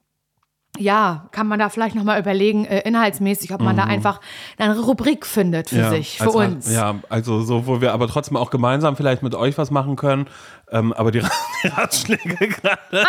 [0.79, 3.81] ja, kann man da vielleicht nochmal überlegen, äh, inhaltsmäßig, ob man mhm.
[3.81, 4.21] da einfach
[4.57, 6.73] eine Rubrik findet für ja, sich, für uns.
[6.73, 10.27] ja, also so, wo wir aber trotzdem auch gemeinsam vielleicht mit euch was machen können.
[10.71, 11.21] Ähm, aber die,
[11.63, 13.07] die Ratschläge gerade.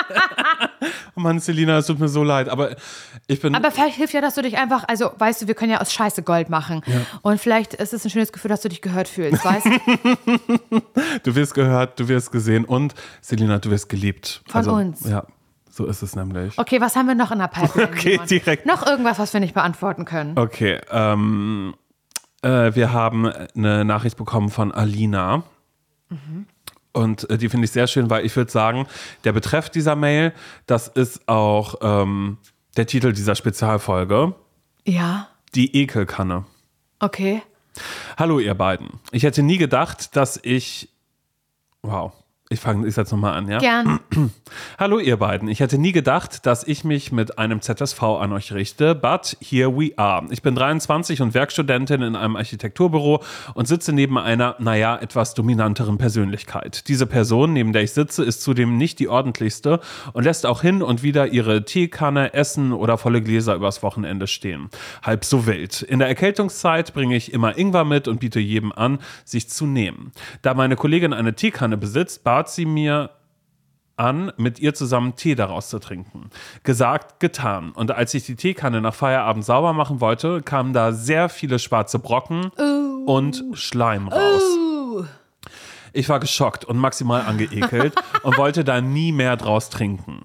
[1.15, 2.49] oh Mann, Selina, es tut mir so leid.
[2.49, 2.76] Aber
[3.28, 3.56] ich bin.
[3.56, 5.93] Aber vielleicht hilft ja, dass du dich einfach, also weißt du, wir können ja aus
[5.93, 6.82] Scheiße Gold machen.
[6.86, 7.02] Ja.
[7.21, 10.82] Und vielleicht ist es ein schönes Gefühl, dass du dich gehört fühlst, weißt du?
[11.23, 14.43] du wirst gehört, du wirst gesehen und Selina, du wirst geliebt.
[14.47, 15.10] Von also, uns.
[15.10, 15.26] Ja.
[15.75, 16.59] So ist es nämlich.
[16.59, 17.89] Okay, was haben wir noch in der Pipeline?
[17.97, 18.67] Okay, direkt.
[18.67, 20.38] Noch irgendwas, was wir nicht beantworten können?
[20.38, 21.73] Okay, ähm,
[22.43, 25.41] äh, wir haben eine Nachricht bekommen von Alina.
[26.09, 26.45] Mhm.
[26.91, 28.86] Und äh, die finde ich sehr schön, weil ich würde sagen,
[29.23, 30.33] der Betreff dieser Mail,
[30.67, 32.38] das ist auch ähm,
[32.77, 34.36] der Titel dieser Spezialfolge.
[34.86, 35.27] Ja.
[35.55, 36.45] Die Ekelkanne.
[36.99, 37.41] Okay.
[38.15, 38.99] Hallo, ihr beiden.
[39.12, 40.89] Ich hätte nie gedacht, dass ich.
[41.81, 42.13] Wow.
[42.49, 43.58] Ich fange ich jetzt nochmal an, ja?
[43.58, 43.99] Gern.
[44.77, 45.47] Hallo ihr beiden.
[45.47, 49.75] Ich hätte nie gedacht, dass ich mich mit einem ZSV an euch richte, but here
[49.75, 50.27] we are.
[50.29, 55.97] Ich bin 23 und Werkstudentin in einem Architekturbüro und sitze neben einer, naja, etwas dominanteren
[55.97, 56.89] Persönlichkeit.
[56.89, 59.79] Diese Person, neben der ich sitze, ist zudem nicht die ordentlichste
[60.12, 64.70] und lässt auch hin und wieder ihre Teekanne, Essen oder volle Gläser übers Wochenende stehen.
[65.01, 65.82] Halb so wild.
[65.82, 70.11] In der Erkältungszeit bringe ich immer Ingwer mit und biete jedem an, sich zu nehmen.
[70.41, 73.11] Da meine Kollegin eine Teekanne besitzt, bat bat sie mir
[73.95, 76.29] an, mit ihr zusammen Tee daraus zu trinken.
[76.63, 77.71] Gesagt, getan.
[77.71, 81.99] Und als ich die Teekanne nach Feierabend sauber machen wollte, kamen da sehr viele schwarze
[81.99, 83.05] Brocken uh.
[83.05, 84.41] und Schleim raus.
[84.41, 85.05] Uh.
[85.93, 90.23] Ich war geschockt und maximal angeekelt und wollte da nie mehr draus trinken.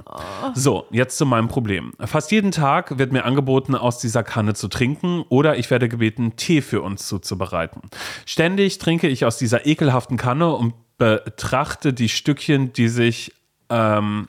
[0.54, 1.92] So, jetzt zu meinem Problem.
[2.00, 6.34] Fast jeden Tag wird mir angeboten, aus dieser Kanne zu trinken oder ich werde gebeten,
[6.34, 7.82] Tee für uns zuzubereiten.
[8.26, 13.32] Ständig trinke ich aus dieser ekelhaften Kanne und betrachte die Stückchen, die sich
[13.70, 14.28] ähm,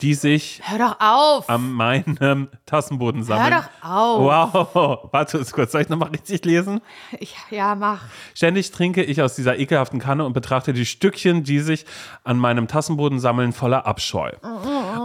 [0.00, 1.48] die sich Hör doch auf.
[1.50, 3.52] an meinem Tassenboden sammeln.
[3.52, 4.74] Hör doch auf.
[4.74, 6.80] Wow, warte kurz, soll ich nochmal richtig lesen?
[7.18, 8.02] Ich, ja, mach.
[8.34, 11.84] Ständig trinke ich aus dieser ekelhaften Kanne und betrachte die Stückchen, die sich
[12.22, 14.30] an meinem Tassenboden sammeln, voller Abscheu.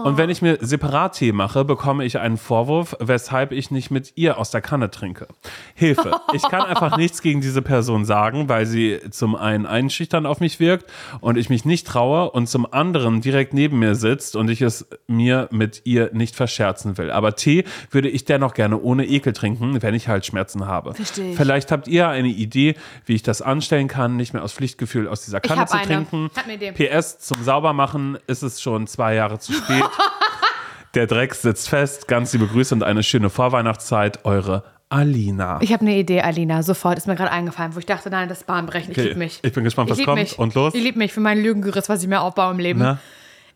[0.03, 4.13] Und wenn ich mir separat Tee mache, bekomme ich einen Vorwurf, weshalb ich nicht mit
[4.15, 5.27] ihr aus der Kanne trinke.
[5.73, 6.19] Hilfe.
[6.33, 10.59] Ich kann einfach nichts gegen diese Person sagen, weil sie zum einen einschüchtern auf mich
[10.59, 10.91] wirkt
[11.21, 14.82] und ich mich nicht traue und zum anderen direkt neben mir sitzt und ich es
[15.07, 17.11] mir mit ihr nicht verscherzen will.
[17.11, 20.93] Aber Tee würde ich dennoch gerne ohne Ekel trinken, wenn ich Halsschmerzen habe.
[20.93, 21.37] Verstehe ich.
[21.37, 22.75] Vielleicht habt ihr eine Idee,
[23.05, 25.85] wie ich das anstellen kann, nicht mehr aus Pflichtgefühl aus dieser Kanne zu eine.
[25.85, 26.29] trinken.
[26.35, 26.71] Hab eine Idee.
[26.71, 29.83] PS, zum Saubermachen ist es schon zwei Jahre zu spät.
[30.95, 32.07] Der Dreck sitzt fest.
[32.07, 34.25] Ganz liebe Grüße und eine schöne Vorweihnachtszeit.
[34.25, 35.57] Eure Alina.
[35.61, 36.61] Ich habe eine Idee, Alina.
[36.61, 38.91] Sofort ist mir gerade eingefallen, wo ich dachte, nein, das ist bahnbrechend.
[38.91, 39.39] Ich Okay, liebe mich.
[39.41, 40.19] ich bin gespannt, was kommt.
[40.19, 40.37] Mich.
[40.37, 40.75] Und los?
[40.75, 42.79] Ich liebe mich für mein Lügengerüst, was ich mir aufbaue im Leben.
[42.79, 42.99] Na?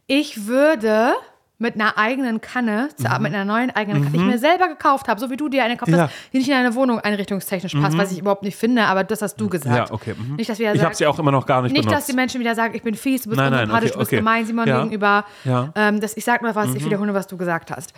[0.08, 1.14] Ich würde
[1.60, 5.08] mit einer eigenen Kanne, zu- mit einer neuen eigenen Kanne, die ich mir selber gekauft
[5.08, 5.97] habe, so wie du dir eine gekauft Mhm.
[5.97, 6.03] Ja.
[6.03, 9.24] hast, die nicht in deine Wohnung einrichtungstechnisch passt, was ich überhaupt nicht finde, aber das
[9.24, 9.89] hast du gesagt.
[9.89, 10.14] Ja, okay.
[10.16, 10.36] mhm.
[10.36, 12.10] Nicht, dass wir Ich habe sie auch immer noch gar nicht, Nicht, dass benutzt.
[12.10, 14.18] die Menschen wieder sagen, ich bin fies, du bist Nein, nein, okay, du bist okay.
[14.18, 14.78] gemein, Simon Ja.
[14.84, 15.26] gegenüber.
[15.45, 15.64] Ja.
[15.64, 15.72] Mhm.
[15.76, 17.91] Ähm, das, ich sag nur was, ich wiederhole, was du gesagt hast.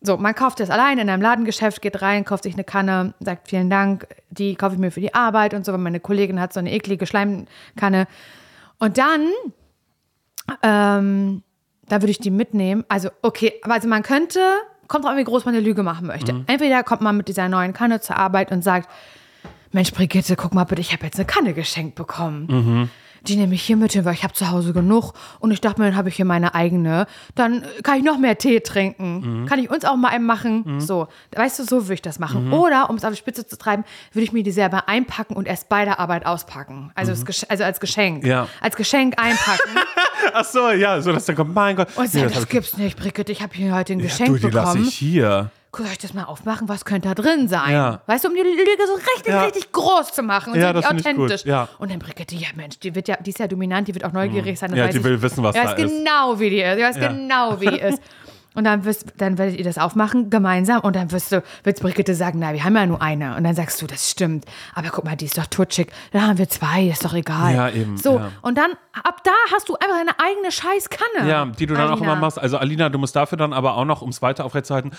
[0.00, 3.48] So, man kauft das allein in einem Ladengeschäft, geht rein, kauft sich eine Kanne, sagt
[3.48, 6.52] vielen Dank, die kaufe ich mir für die Arbeit und so, weil meine Kollegin hat
[6.54, 8.06] so eine eklige Schleimkanne.
[8.78, 9.28] Und dann,
[10.62, 11.42] ähm,
[11.88, 12.84] da würde ich die mitnehmen.
[12.88, 14.40] Also, okay, also man könnte,
[14.88, 16.32] kommt drauf an, wie groß man eine Lüge machen möchte.
[16.32, 16.44] Mhm.
[16.46, 18.88] Entweder kommt man mit dieser neuen Kanne zur Arbeit und sagt,
[19.72, 22.46] Mensch, Brigitte, guck mal bitte, ich habe jetzt eine Kanne geschenkt bekommen.
[22.48, 22.90] Mhm.
[23.26, 25.14] Die nehme ich hier mit hin, weil ich habe zu Hause genug.
[25.40, 27.06] Und ich dachte mir, dann habe ich hier meine eigene.
[27.34, 29.42] Dann äh, kann ich noch mehr Tee trinken.
[29.44, 29.46] Mhm.
[29.46, 30.78] Kann ich uns auch mal einen machen?
[30.78, 32.48] So, weißt du, so würde ich das machen.
[32.48, 32.52] Mhm.
[32.52, 35.48] Oder, um es auf die Spitze zu treiben, würde ich mir die selber einpacken und
[35.48, 36.92] erst bei der Arbeit auspacken.
[36.94, 37.26] Also, Mhm.
[37.48, 38.26] also als Geschenk.
[38.26, 38.46] Ja.
[38.60, 39.70] Als Geschenk einpacken.
[40.32, 41.88] Ach so, ja, so dass dann kommt, mein Gott.
[41.96, 43.32] Und Nee, sagen, das das gibt's nicht, Brigitte.
[43.32, 44.84] Ich habe hier heute ein ja, Geschenk du, die bekommen.
[44.86, 45.50] ich hier.
[45.76, 46.68] Soll ich das mal aufmachen?
[46.68, 47.72] Was könnte da drin sein?
[47.72, 48.00] Ja.
[48.06, 48.54] Weißt du, um die Lüge
[48.86, 49.42] so richtig, Ja.
[49.42, 51.44] richtig groß zu machen und Ja, so das authentisch.
[51.44, 51.68] ja.
[51.78, 54.12] Und dann Brigitte, ja Mensch, die wird ja, die ist ja dominant, die wird auch
[54.12, 54.70] neugierig sein.
[54.70, 55.96] dann Ja, weiß die ich- will wissen, was da weiß ist.
[55.98, 56.78] genau, wie die ist.
[56.78, 58.00] Ich weiß genau, wie die ist.
[58.54, 60.80] Und dann, wirst, dann werdet ihr das aufmachen, gemeinsam.
[60.80, 63.36] Und dann wirst du, wird Brigitte sagen, na, wir haben ja nur eine.
[63.36, 64.44] Und dann sagst du, das stimmt.
[64.74, 65.88] Aber guck mal, die ist doch tutschig.
[66.12, 67.54] Dann haben wir zwei, ist doch egal.
[67.54, 68.30] Ja, eben, So, ja.
[68.42, 71.28] und dann, ab da hast du einfach deine eigene Scheißkanne.
[71.28, 72.12] Ja, die du dann auch Alina.
[72.12, 72.38] immer machst.
[72.38, 74.92] Also Alina, du musst dafür dann aber auch noch, um es weiter aufrechtzuerhalten,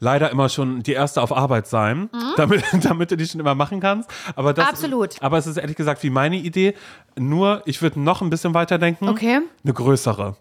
[0.00, 3.80] leider immer schon die erste auf Arbeit sein, damit, damit du die schon immer machen
[3.80, 4.10] kannst.
[4.36, 4.70] Aber das, Mhm.
[4.70, 5.22] Absolut.
[5.22, 6.74] Aber es ist ehrlich gesagt wie meine Idee.
[7.16, 9.08] Nur, ich würde noch ein bisschen weiter denken.
[9.08, 9.40] Okay.
[9.64, 10.36] Eine größere.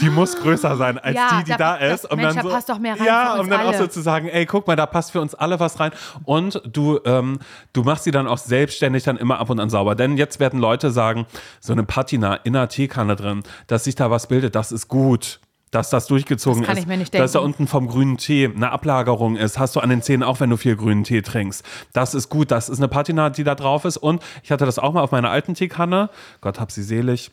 [0.00, 2.10] Die muss größer sein als Ja, die, die da- da das- ist.
[2.10, 3.78] Um Mensch, dann da so, passt doch mehr rein Ja, um dann auch alle.
[3.78, 5.90] so zu sagen, ey, guck mal, da passt für uns alle was rein.
[6.24, 7.38] Und du, ähm,
[7.72, 9.94] du machst sie dann auch selbstständig dann immer ab und an sauber.
[9.94, 11.26] Denn jetzt werden Leute sagen,
[11.60, 15.40] so eine Patina in einer Teekanne drin, dass sich da was bildet, das ist gut.
[15.70, 16.84] Dass das durchgezogen Das kann ist.
[16.84, 19.58] ich mir nicht Dass da unten vom grünen Tee eine Ablagerung ist.
[19.58, 21.62] Hast du an den Zähnen auch, wenn du viel grünen Tee trinkst.
[21.92, 22.50] Das ist gut.
[22.50, 23.98] Das ist eine Patina, die da drauf ist.
[23.98, 26.08] Und ich hatte das auch mal auf meiner alten Teekanne.
[26.40, 27.30] Gott hab sie selig.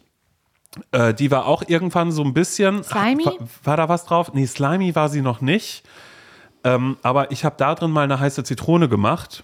[0.92, 2.84] Äh, die war auch irgendwann so ein bisschen.
[2.84, 3.26] Slimy?
[3.26, 4.34] War, war da was drauf?
[4.34, 5.84] Nee, slimy war sie noch nicht.
[6.64, 9.44] Ähm, aber ich habe da drin mal eine heiße Zitrone gemacht.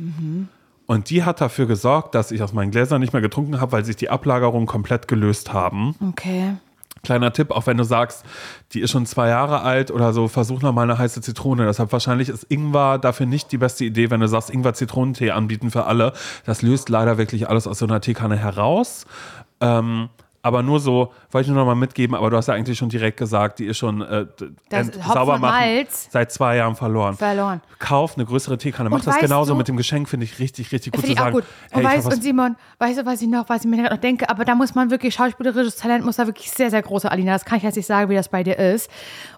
[0.88, 3.86] Und die hat dafür gesorgt, dass ich aus meinen Gläsern nicht mehr getrunken habe, weil
[3.86, 5.96] sich die Ablagerungen komplett gelöst haben.
[6.10, 6.56] Okay.
[7.04, 8.24] Kleiner Tipp, auch wenn du sagst,
[8.74, 11.66] die ist schon zwei Jahre alt oder so, versuch noch mal eine heiße Zitrone.
[11.66, 15.86] Deshalb wahrscheinlich ist Ingwer dafür nicht die beste Idee, wenn du sagst, Ingwer-Zitronentee anbieten für
[15.86, 16.14] alle.
[16.46, 19.06] Das löst leider wirklich alles aus so einer Teekanne heraus.
[19.62, 20.10] Ähm,
[20.44, 22.90] aber nur so, wollte ich nur noch mal mitgeben, aber du hast ja eigentlich schon
[22.90, 24.26] direkt gesagt, die ist schon äh,
[24.70, 26.08] ent- sauber machen, Malz.
[26.12, 27.16] seit zwei Jahren verloren.
[27.16, 27.62] Verloren.
[27.80, 28.90] Kauf eine größere Teekanne.
[28.90, 31.34] Mach das genauso du- mit dem Geschenk, finde ich richtig, richtig gut zu sagen.
[31.34, 31.44] gut.
[31.72, 34.02] hey, Und was- und Simon, weißt du, was ich noch, was ich mir gerade noch
[34.02, 37.34] denke, aber da muss man wirklich, schauspielerisches Talent muss da wirklich sehr, sehr große, Alina.
[37.34, 38.90] Das kann ich jetzt nicht sagen, wie das bei dir ist.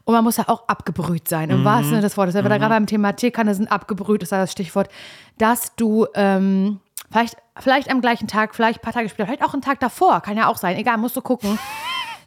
[0.05, 2.35] Und man muss ja auch abgebrüht sein, im wahrsten Sinne des Wortes.
[2.35, 4.89] Weil wir da gerade beim Thema Teekanne sind, abgebrüht ist da das Stichwort,
[5.37, 6.79] dass du ähm,
[7.13, 10.21] vielleicht, vielleicht am gleichen Tag, vielleicht ein paar Tage später, vielleicht auch einen Tag davor,
[10.21, 11.57] kann ja auch sein, egal, musst du gucken.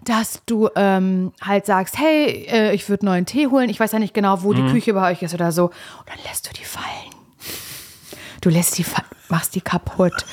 [0.05, 3.69] Dass du ähm, halt sagst, hey, äh, ich würde neuen Tee holen.
[3.71, 5.65] Ich weiß ja nicht genau, wo die Küche bei euch ist oder so.
[5.65, 6.85] Und dann lässt du die fallen.
[8.41, 8.85] Du lässt die,
[9.29, 10.25] machst die kaputt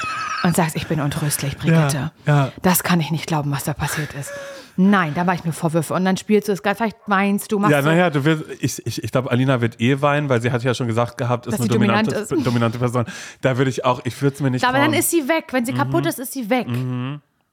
[0.43, 2.11] und sagst, ich bin untröstlich, Brigitte.
[2.27, 2.51] Ja, ja.
[2.61, 4.31] Das kann ich nicht glauben, was da passiert ist.
[4.75, 5.93] Nein, da mache ich mir Vorwürfe.
[5.93, 9.03] Und dann spielst du es, vielleicht weinst du, machst Ja, naja, du wirst, ich, ich,
[9.03, 11.59] ich glaube, Alina wird eh weinen, weil sie hat ja schon gesagt gehabt, ist Dass
[11.61, 12.45] eine sie dominant dominante, ist.
[12.47, 13.05] dominante Person.
[13.41, 14.91] Da würde ich auch, ich würde es mir nicht Aber trauen.
[14.91, 15.45] dann ist sie weg.
[15.51, 15.77] Wenn sie Mhm.
[15.77, 16.67] kaputt ist, ist sie weg.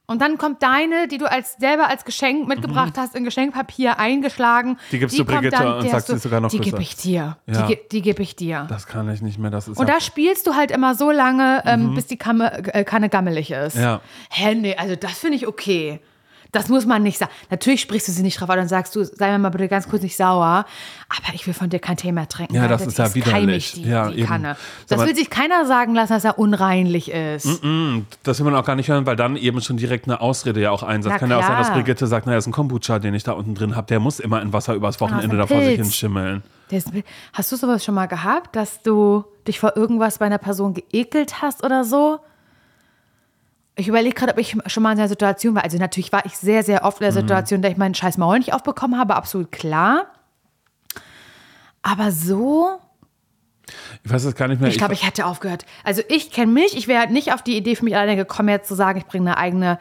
[0.07, 4.71] Und dann kommt deine, die du als selber als Geschenk mitgebracht hast, in Geschenkpapier eingeschlagen.
[4.71, 4.77] Mhm.
[4.91, 6.71] Die gibst du kommt Brigitte und die sagst hast du- sie sogar noch Die größer.
[6.71, 7.37] gebe ich dir.
[7.47, 7.61] Ja.
[7.61, 8.65] Die, ge- die gebe ich dir.
[8.67, 9.51] Das kann ich nicht mehr.
[9.51, 12.51] Das ist Und ja- da spielst du halt immer so lange, ähm, bis die Kamme,
[12.73, 13.75] äh, Kanne gammelig ist.
[13.77, 13.81] Mhm.
[13.83, 14.01] Ja.
[14.31, 16.01] Hä, nee, also das finde ich okay.
[16.51, 17.31] Das muss man nicht sagen.
[17.49, 19.87] Natürlich sprichst du sie nicht drauf an und sagst du, sei mir mal bitte ganz
[19.87, 20.65] kurz nicht sauer,
[21.09, 22.55] aber ich will von dir kein Tee mehr trinken.
[22.55, 23.73] Ja, weil das ist ja widerlich.
[23.73, 24.23] die, Ja, die.
[24.23, 24.57] Kanne.
[24.89, 27.61] Das mal- will sich keiner sagen lassen, dass er unreinlich ist.
[28.23, 30.71] Das will man auch gar nicht hören, weil dann eben schon direkt eine Ausrede ja
[30.71, 31.17] auch einsetzt.
[31.17, 31.71] Kann ja auch sein, dass.
[31.71, 34.41] Brigitte sagt, naja, ist ein Kombucha, den ich da unten drin habe, der muss immer
[34.41, 36.43] in Wasser übers Wochenende ein da vor sich hin schimmeln.
[37.33, 41.41] Hast du sowas schon mal gehabt, dass du dich vor irgendwas bei einer Person geekelt
[41.41, 42.19] hast oder so?
[43.81, 45.63] Ich überlege gerade, ob ich schon mal in einer Situation war.
[45.63, 47.13] Also natürlich war ich sehr, sehr oft in Mhm.
[47.13, 50.05] der Situation, dass ich meinen scheiß Maul nicht aufbekommen habe, absolut klar.
[51.81, 52.79] Aber so,
[54.03, 54.69] Ich weiß es gar nicht mehr.
[54.69, 55.65] ich glaube, ich hätte aufgehört.
[55.83, 58.67] Also ich kenne mich, ich wäre nicht auf die Idee für mich alleine gekommen, jetzt
[58.67, 59.79] zu sagen, ich bringe eine eigene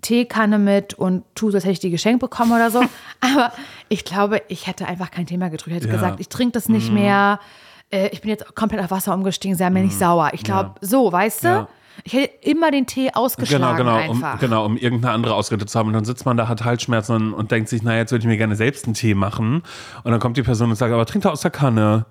[0.00, 2.80] Teekanne mit und tue, so, als hätte ich die geschenkt bekommen oder so.
[3.20, 3.52] Aber
[3.88, 5.76] ich glaube, ich hätte einfach kein Thema getrunken.
[5.78, 6.00] Ich hätte Ja.
[6.00, 7.38] gesagt, ich trinke das nicht mehr.
[7.90, 10.30] Äh, Ich bin jetzt komplett auf Wasser umgestiegen, sei mir nicht sauer.
[10.32, 11.48] Ich glaube, so, weißt du?
[11.48, 11.68] Ja.
[12.04, 14.38] Ich hätte immer den Tee Genau, ausgeschlagen genau, um, einfach.
[14.40, 15.88] genau, um irgendeine andere Ausrede zu haben.
[15.88, 18.28] Und dann sitzt man da, hat Halsschmerzen und, und denkt sich, naja, jetzt würde ich
[18.28, 19.62] mir gerne selbst einen Tee machen.
[20.02, 22.06] Und dann kommt die Person und sagt, aber trink doch aus der Kanne.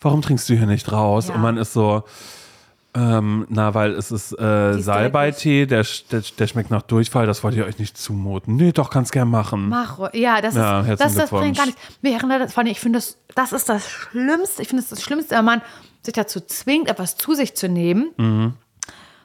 [0.00, 1.28] Warum trinkst du hier nicht raus?
[1.28, 1.34] Ja.
[1.34, 2.04] Und man ist so,
[2.94, 7.54] ähm, na, weil es ist äh, Salbeitee, der, der, der schmeckt nach Durchfall, das wollt
[7.54, 8.56] ihr euch nicht zumuten.
[8.56, 9.68] Nee, doch, kannst gern machen.
[9.68, 11.80] Mach, ja, das Ja, ist, das, das bringt gar nichts.
[12.00, 14.62] Mir erinnert das, vor allem, ich finde, das, das ist das Schlimmste.
[14.62, 15.60] Ich finde es das Schlimmste, wenn man
[16.02, 18.54] sich dazu zwingt, etwas zu sich zu nehmen, Mhm.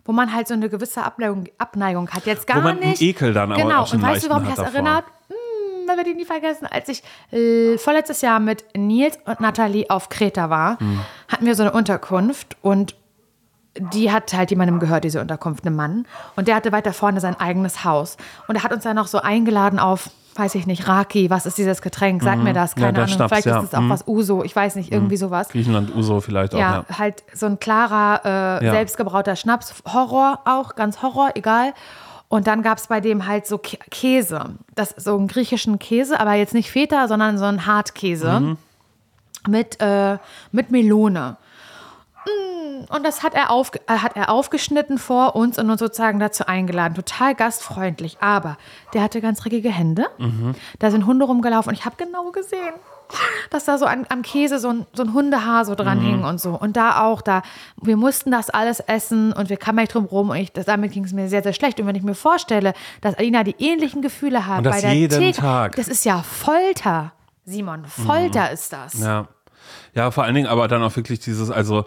[0.05, 2.25] Wo man halt so eine gewisse Abneigung, Abneigung hat.
[2.25, 3.01] Jetzt gar Wo man nicht.
[3.01, 3.81] Ekel dann aber genau.
[3.81, 4.73] auch Und weißt du, warum mich das davor.
[4.75, 5.05] erinnert?
[5.29, 9.89] Hm, da werde ich nie vergessen, als ich äh, vorletztes Jahr mit Nils und Nathalie
[9.89, 11.01] auf Kreta war, Mhm.
[11.27, 12.95] hatten wir so eine Unterkunft und
[13.77, 16.05] die hat halt jemandem gehört, diese Unterkunft, einem Mann.
[16.35, 18.17] Und der hatte weiter vorne sein eigenes Haus.
[18.47, 21.57] Und er hat uns dann noch so eingeladen auf, weiß ich nicht, Raki, was ist
[21.57, 22.23] dieses Getränk?
[22.23, 22.81] Sag mir das, Mhm.
[22.81, 23.15] Ja, keine der Ahnung.
[23.15, 23.59] Schnaps, Vielleicht ja.
[23.59, 23.89] ist es auch Mhm.
[23.89, 25.49] was Uso, ich weiß nicht, irgendwie sowas.
[25.49, 26.97] Griechenland, Uso vielleicht auch, Ja, ja.
[26.97, 28.71] halt so ein klarer, äh, Ja.
[28.71, 29.73] selbstgebrauter Schnaps.
[29.91, 31.73] Horror auch, ganz Horror, egal.
[32.29, 34.51] Und dann gab es bei dem halt so Kä- Käse.
[34.73, 38.57] Das so einen griechischen Käse, aber jetzt nicht Feta, sondern so einen Hartkäse Mhm.
[39.47, 40.17] mit, äh,
[40.53, 41.35] mit Melone.
[42.89, 46.45] Und das hat er, auf, äh, hat er aufgeschnitten vor uns und uns sozusagen dazu
[46.45, 46.95] eingeladen.
[46.95, 48.17] Total gastfreundlich.
[48.21, 48.57] Aber
[48.93, 50.05] der hatte ganz dreckige Hände.
[50.17, 50.55] Mhm.
[50.79, 52.73] Da sind Hunde rumgelaufen und ich habe genau gesehen,
[53.49, 56.05] dass da so an, am Käse so ein, so ein Hundehaar so dran Mhm.
[56.05, 56.51] hing und so.
[56.57, 57.41] Und da auch, da,
[57.81, 60.93] wir mussten das alles essen und wir kamen nicht drum rum und ich, das, damit
[60.93, 61.79] ging es mir sehr, sehr schlecht.
[61.79, 64.93] Und wenn ich mir vorstelle, dass Alina die ähnlichen Gefühle hat Und das bei der
[64.93, 65.75] jeden Theke, Tag.
[65.75, 67.11] das ist ja Folter.
[67.45, 68.99] Simon, Folter ist das.
[68.99, 69.27] Ja.
[69.93, 71.85] Ja, vor allen Dingen aber dann auch wirklich dieses, also,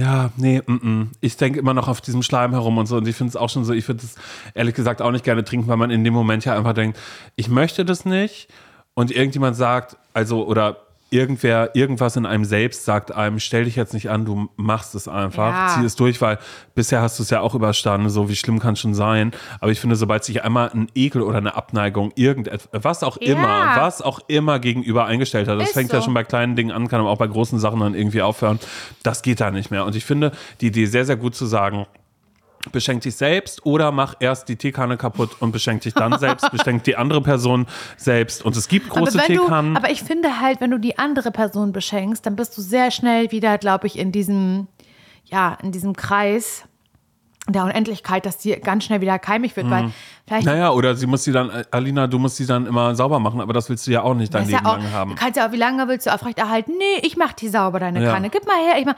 [0.00, 1.10] ja, nee, mm, mm.
[1.20, 3.50] ich denke immer noch auf diesem Schleim herum und so und ich finde es auch
[3.50, 4.14] schon so, ich würde es
[4.54, 6.98] ehrlich gesagt auch nicht gerne trinken, weil man in dem Moment ja einfach denkt,
[7.36, 8.48] ich möchte das nicht
[8.94, 10.78] und irgendjemand sagt, also, oder
[11.10, 15.08] irgendwer, irgendwas in einem selbst sagt einem, stell dich jetzt nicht an, du machst es
[15.08, 15.74] einfach, Ja.
[15.80, 16.38] zieh es durch, weil
[16.74, 19.32] bisher hast du es ja auch überstanden, so wie schlimm kann es schon sein.
[19.60, 23.32] Aber ich finde, sobald sich einmal ein Ekel oder eine Abneigung, irgendetwas, was auch Ja.
[23.32, 26.04] immer, was auch immer gegenüber eingestellt hat, das Ist fängt ja so.
[26.06, 28.60] schon bei kleinen Dingen an, kann aber auch bei großen Sachen dann irgendwie aufhören.
[29.02, 29.84] Das geht da nicht mehr.
[29.84, 31.86] Und ich finde die Idee sehr, sehr gut zu sagen,
[32.72, 36.84] beschenk dich selbst oder mach erst die Teekanne kaputt und beschenk dich dann selbst, beschenk
[36.84, 38.44] die andere Person selbst.
[38.44, 39.76] Und es gibt große aber, wenn du, Teekannen.
[39.76, 43.30] aber ich finde halt, wenn du die andere Person beschenkst, dann bist du sehr schnell
[43.30, 44.68] wieder, glaube ich, in diesem,
[45.24, 46.64] ja, in diesem Kreis
[47.48, 49.90] der Unendlichkeit, dass die ganz schnell wieder keimig wird, weil
[50.26, 53.18] vielleicht naja, oder sie muss sie dann, äh, Alina, du musst sie dann immer sauber
[53.18, 55.10] machen, aber das willst du ja auch nicht dein Leben ja auch, lang haben.
[55.10, 56.72] Du kannst ja auch, wie lange willst du aufrechterhalten?
[56.76, 58.12] Nee, ich mach die sauber, deine Ja.
[58.12, 58.30] Kanne.
[58.30, 58.94] Gib mal her, ich mach.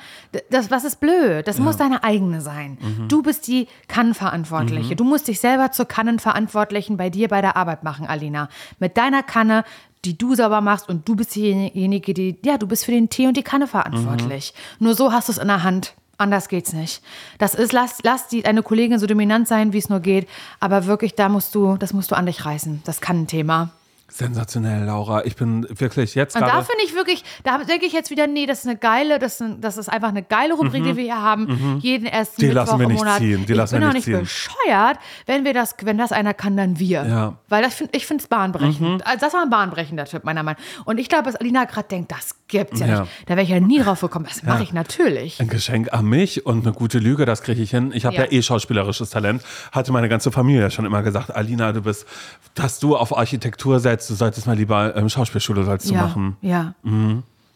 [0.51, 1.47] Das, was ist blöd?
[1.47, 2.79] Das muss deine eigene sein.
[2.81, 3.09] Mhm.
[3.09, 4.97] Du bist die Kannenverantwortliche.
[4.97, 8.49] Du musst dich selber zur Kannenverantwortlichen bei dir bei der Arbeit machen, Alina.
[8.79, 9.65] Mit deiner Kanne,
[10.05, 13.29] die du sauber machst und du bist diejenige, die, ja, du bist für den Tee
[13.29, 14.53] und die Kanne verantwortlich.
[14.79, 14.87] Mhm.
[14.87, 15.95] Nur so hast du es in der Hand.
[16.23, 17.03] Anders geht's nicht.
[17.39, 20.29] Das ist, lass, lass die, deine Kollegin so dominant sein, wie es nur geht.
[20.61, 22.81] Aber wirklich, da musst du, das musst du an dich reißen.
[22.85, 23.71] Das kann ein Thema.
[24.13, 25.25] Sensationell, Laura.
[25.25, 26.65] Ich bin wirklich jetzt Und da gerade.
[26.67, 29.55] finde ich wirklich, da denke ich jetzt wieder, nee, das ist eine geile, das ist,
[29.61, 31.79] das ist einfach eine geile Rubrik, die wir hier haben.
[31.81, 32.41] Jeden ersten Mhm.
[32.43, 33.19] Die Mittwoch lassen wir im nicht Monat.
[33.19, 34.21] ziehen, die ich lassen bin wir auch nicht ziehen.
[34.21, 37.05] bescheuert, wenn wir das, wenn das einer kann, dann wir.
[37.07, 37.37] Ja.
[37.49, 38.81] Weil das find, ich finde es bahnbrechend.
[38.81, 39.01] Mhm.
[39.05, 40.87] Also das war ein bahnbrechender Tipp, meiner Meinung nach.
[40.87, 43.01] Und ich glaube, dass Alina gerade denkt, das gibt's ja, Ja.
[43.01, 43.13] nicht.
[43.27, 44.27] Da wäre ich ja nie drauf gekommen.
[44.29, 45.41] Das mache ich natürlich.
[45.41, 47.93] Ein Geschenk an mich und eine gute Lüge, das kriege ich hin.
[47.95, 48.25] Ich habe ja.
[48.25, 48.33] Ja.
[48.33, 49.43] eh schauspielerisches Talent.
[49.73, 52.07] Hatte meine ganze Familie schon immer gesagt, Alina, du bist,
[52.55, 56.37] dass du auf Architektur setzt, du solltest mal lieber ähm, Schauspielschule sollst du ja, machen.
[56.41, 56.75] ja.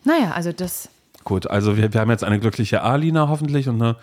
[0.05, 0.89] Naja, also das.
[1.25, 3.97] Gut, also wir, wir haben jetzt eine glückliche Alina hoffentlich und eine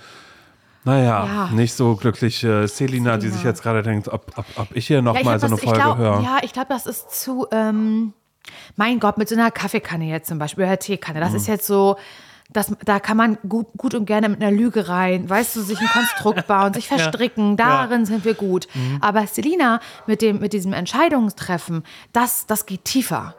[0.83, 1.49] Naja, Ja.
[1.53, 5.35] nicht so glückliche Selina, die sich jetzt gerade denkt, ob, ob, ob ich hier nochmal
[5.35, 6.21] hab so eine das- Folge glaub, höre.
[6.21, 8.11] Ja, ich glaube, das ist zu, ähm,
[8.75, 11.35] mein Gott, mit so einer Kaffeekanne jetzt zum Beispiel, oder Teekanne, das Mhm.
[11.37, 11.95] ist jetzt so,
[12.51, 15.79] das, da kann man gut, gut und gerne mit einer Lüge rein, weißt du, sich
[15.79, 18.67] ein Konstrukt bauen, sich verstricken, darin sind wir gut.
[18.73, 18.97] Mhm.
[19.01, 23.35] Aber Selina, mit, dem, mit diesem Entscheidungstreffen, das, das geht tiefer.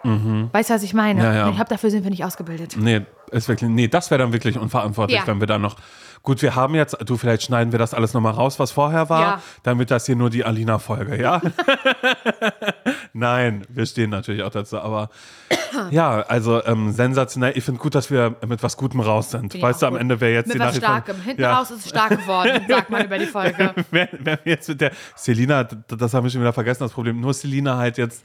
[0.52, 1.20] Weißt du, was ich meine?
[1.20, 1.26] Mhm.
[1.26, 1.48] Ja, ja.
[1.48, 2.76] Ich glaube, dafür sind wir nicht ausgebildet.
[2.78, 3.02] Nee,
[3.34, 5.26] ist wirklich, nee, das wäre dann wirklich unverantwortlich, Ja.
[5.26, 5.76] wenn wir dann noch.
[6.22, 9.20] Gut, wir haben jetzt, du, vielleicht schneiden wir das alles nochmal raus, was vorher war,
[9.20, 9.42] Ja.
[9.62, 11.42] damit das hier nur die Alina-Folge, ja?
[13.12, 15.10] Nein, wir stehen natürlich auch dazu, aber
[15.90, 17.52] ja, also ähm, sensationell.
[17.56, 19.52] Ich finde gut, dass wir mit was Gutem raus sind.
[19.52, 20.00] Finde ich weißt du, am gut.
[20.00, 21.20] Ende wäre jetzt Mit die was Nachricht Starkem.
[21.20, 21.58] Hinten ja.
[21.58, 23.74] raus ist es stark geworden, sagt man über die Folge.
[23.90, 27.20] Wenn, wenn wir jetzt mit der Selina, das haben wir schon wieder vergessen, das Problem,
[27.20, 28.24] nur Selina halt jetzt.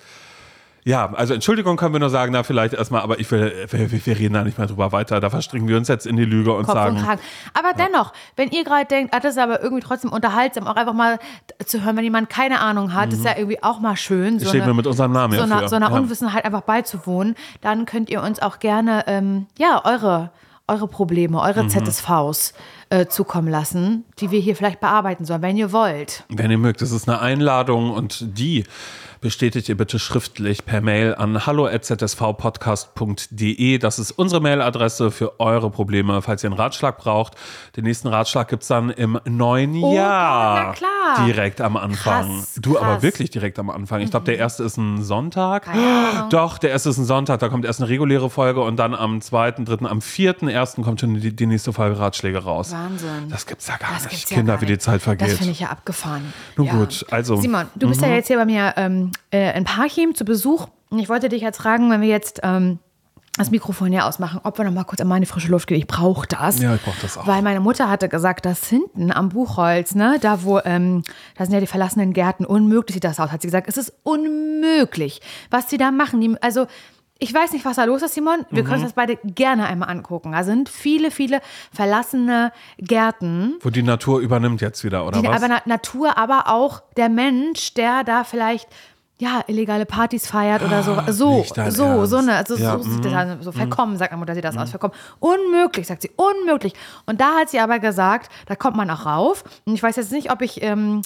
[0.86, 4.18] Ja, also Entschuldigung können wir nur sagen, da vielleicht erstmal, aber ich will, wir, wir
[4.20, 5.20] reden da nicht mehr drüber weiter.
[5.20, 6.98] Da verstricken wir uns jetzt in die Lüge und Kopf sagen.
[6.98, 7.22] und Kragen.
[7.54, 10.94] Aber dennoch, wenn ihr gerade denkt, ah, das ist aber irgendwie trotzdem unterhaltsam, auch einfach
[10.94, 11.20] mal
[11.66, 14.62] zu hören, wenn jemand keine Ahnung hat, ist ja irgendwie auch mal schön, so Stehen
[14.64, 14.68] Mhm.
[14.68, 15.96] wir mit unserem Namen so einer, so einer ja.
[15.98, 20.32] Unwissenheit einfach beizuwohnen, dann könnt ihr uns auch gerne, ähm, ja, eure,
[20.68, 21.70] eure Probleme, eure Mhm.
[21.70, 22.54] ZSVs
[22.90, 26.24] äh, zukommen lassen, die wir hier vielleicht bearbeiten sollen, wenn ihr wollt.
[26.30, 28.64] Wenn ihr mögt, das ist eine Einladung und die
[29.22, 33.78] bestätigt ihr bitte schriftlich per Mail an hallo.zsvpodcast.de.
[33.78, 37.34] Das ist unsere Mailadresse für eure Probleme, falls ihr einen Ratschlag braucht.
[37.76, 40.66] Den nächsten Ratschlag gibt es dann im neuen Jahr.
[40.68, 41.26] na klar.
[41.26, 42.38] Direkt am Anfang.
[42.38, 43.02] Krass, du, aber krass.
[43.04, 44.02] wirklich direkt am Anfang.
[44.02, 45.68] Ich glaube, der erste ist ein Sonntag.
[46.30, 47.40] Doch, der erste ist ein Sonntag.
[47.40, 51.02] Da kommt erst eine reguläre Folge und dann am zweiten, dritten, am vierten, ersten kommt
[51.02, 52.72] schon die, die nächste Folge Ratschläge raus.
[52.72, 53.30] Wahnsinn.
[53.30, 54.12] Das gibt's ja gar Das nicht.
[54.12, 54.78] gibt's ja Kinder, gar wie die.
[54.80, 55.28] Zeit vergeht.
[55.30, 56.34] Das finde ich ja abgefahren.
[56.56, 56.74] Nun ja.
[56.74, 60.26] gut, also- Simon, du bist ja jetzt hier bei mir ähm, äh, in Parchim zu
[60.26, 60.68] Besuch.
[60.90, 62.80] Und ich wollte dich jetzt fragen, wenn wir jetzt ähm,
[63.38, 65.78] das Mikrofon hier ausmachen, ob wir noch mal kurz an meine frische Luft gehen.
[65.78, 66.60] Ich brauche das.
[66.60, 67.26] Ja, ich brauch das auch.
[67.26, 71.04] Weil meine Mutter hatte gesagt, dass hinten am Buchholz, ne, da wo, ähm,
[71.38, 73.68] da sind ja die verlassenen Gärten, unmöglich sieht das aus, hat sie gesagt.
[73.70, 76.20] Es ist unmöglich, was sie da machen.
[76.22, 76.68] Die, also,
[77.22, 78.46] ich weiß nicht, was da los ist, Simon.
[78.50, 80.32] Wir können uns das beide gerne einmal angucken.
[80.32, 81.42] Da sind viele, viele
[81.74, 83.56] verlassene Gärten.
[83.62, 85.36] Wo die Natur übernimmt jetzt wieder, oder Die, was?
[85.36, 88.70] aber Na Natur, aber auch der Mensch, der da vielleicht
[89.20, 92.10] ja illegale Partys feiert oder so, so, dein so, Ernst.
[92.10, 94.58] so eine, also Ja, so sieht das aus, so verkommen, sagt meine Mutter, sieht das
[94.58, 94.96] aus, verkommen.
[95.20, 96.74] Unmöglich, sagt sie, unmöglich.
[97.06, 99.44] Und da hat sie aber gesagt, da kommt man auch rauf.
[99.66, 101.02] Und ich weiß jetzt nicht, ob ich ähm,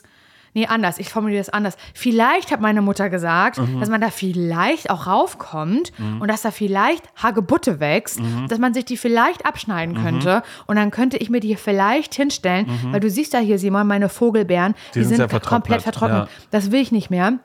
[0.56, 1.00] Nee, anders.
[1.00, 1.78] Ich formuliere das anders.
[1.96, 7.04] Vielleicht hat meine Mutter gesagt, dass man da vielleicht auch raufkommt und dass da vielleicht
[7.22, 10.44] Hagebutte wächst, dass man sich die vielleicht abschneiden könnte.
[10.68, 14.10] Und dann könnte ich mir die vielleicht hinstellen, weil du siehst ja hier, Simon, meine
[14.10, 16.30] Vogelbeeren, die, sind sind, sehr vertrocknet, komplett vertrocknet.
[16.30, 16.48] ja.
[16.52, 17.40] Das will ich nicht mehr.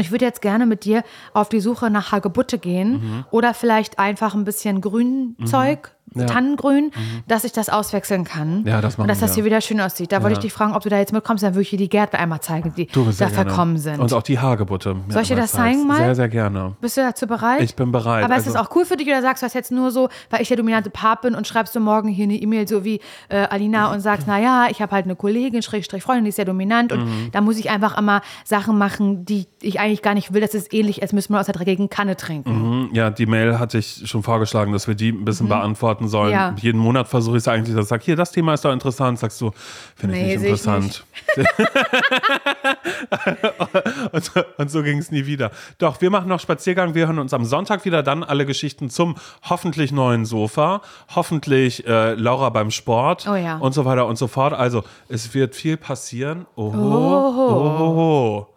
[0.00, 3.24] Ich würde jetzt gerne mit dir auf die Suche nach Hagebutte gehen Mhm.
[3.30, 6.26] oder vielleicht einfach ein bisschen Grünzeug, Ja.
[6.26, 6.90] Tannengrün,
[7.26, 8.60] dass ich das auswechseln kann.
[8.60, 8.66] Mhm.
[8.66, 9.34] Ja, das machen Und dass das wir.
[9.36, 10.12] hier wieder schön aussieht.
[10.12, 11.88] Da wollte ich dich fragen, ob du da jetzt mitkommst, dann würde ich dir die
[11.88, 13.98] Gärten einmal zeigen, die Du, da verkommen sind.
[13.98, 14.94] Und auch die Hagebutte.
[15.08, 15.96] Soll ich dir das zeigen mal?
[15.96, 16.76] Sehr, sehr gerne.
[16.82, 17.62] Bist du dazu bereit?
[17.62, 18.24] Ich bin bereit.
[18.24, 20.10] Aber ist Also- das auch cool für dich oder sagst du das jetzt nur so,
[20.28, 23.00] weil ich der dominante Part bin und schreibst du morgen hier eine E-Mail so wie
[23.30, 26.44] äh, Alina und sagst, naja, ich habe halt eine Kollegin, Schrägstrich Freundin, die ist sehr
[26.44, 27.28] dominant und Mhm.
[27.32, 30.70] da muss ich einfach immer Sachen machen, die ich eigentlich gar nicht will, dass es
[30.74, 32.50] ähnlich ist, müssen wir aus der dreckigen Kanne trinken.
[32.50, 36.28] Hm, Ja, die Mail hatte ich schon vorgeschlagen, dass wir die ein bisschen beantworten sollen.
[36.28, 36.32] Mhm.
[36.34, 36.54] Ja.
[36.58, 39.18] Jeden Monat versuche ich es eigentlich, dass ich sage, hier, das Thema ist doch interessant.
[39.18, 39.50] Sagst du,
[39.94, 41.04] finde ich Nee, nicht sehe ich interessant.
[44.12, 45.50] und, so- und so ging es nie wieder.
[45.78, 46.94] Doch, wir machen noch Spaziergang.
[46.94, 48.02] Wir hören uns am Sonntag wieder.
[48.02, 49.16] Dann alle Geschichten zum
[49.48, 50.82] hoffentlich neuen Sofa.
[51.14, 53.26] Hoffentlich äh, Laura beim Sport.
[53.30, 53.58] Oh ja.
[53.58, 54.52] Und so weiter und so fort.
[54.52, 56.46] Also, es wird viel passieren.
[56.56, 56.74] Oho.
[56.74, 58.48] Oho.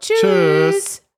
[0.00, 0.20] Tschüss.
[0.20, 1.02] Tschüss.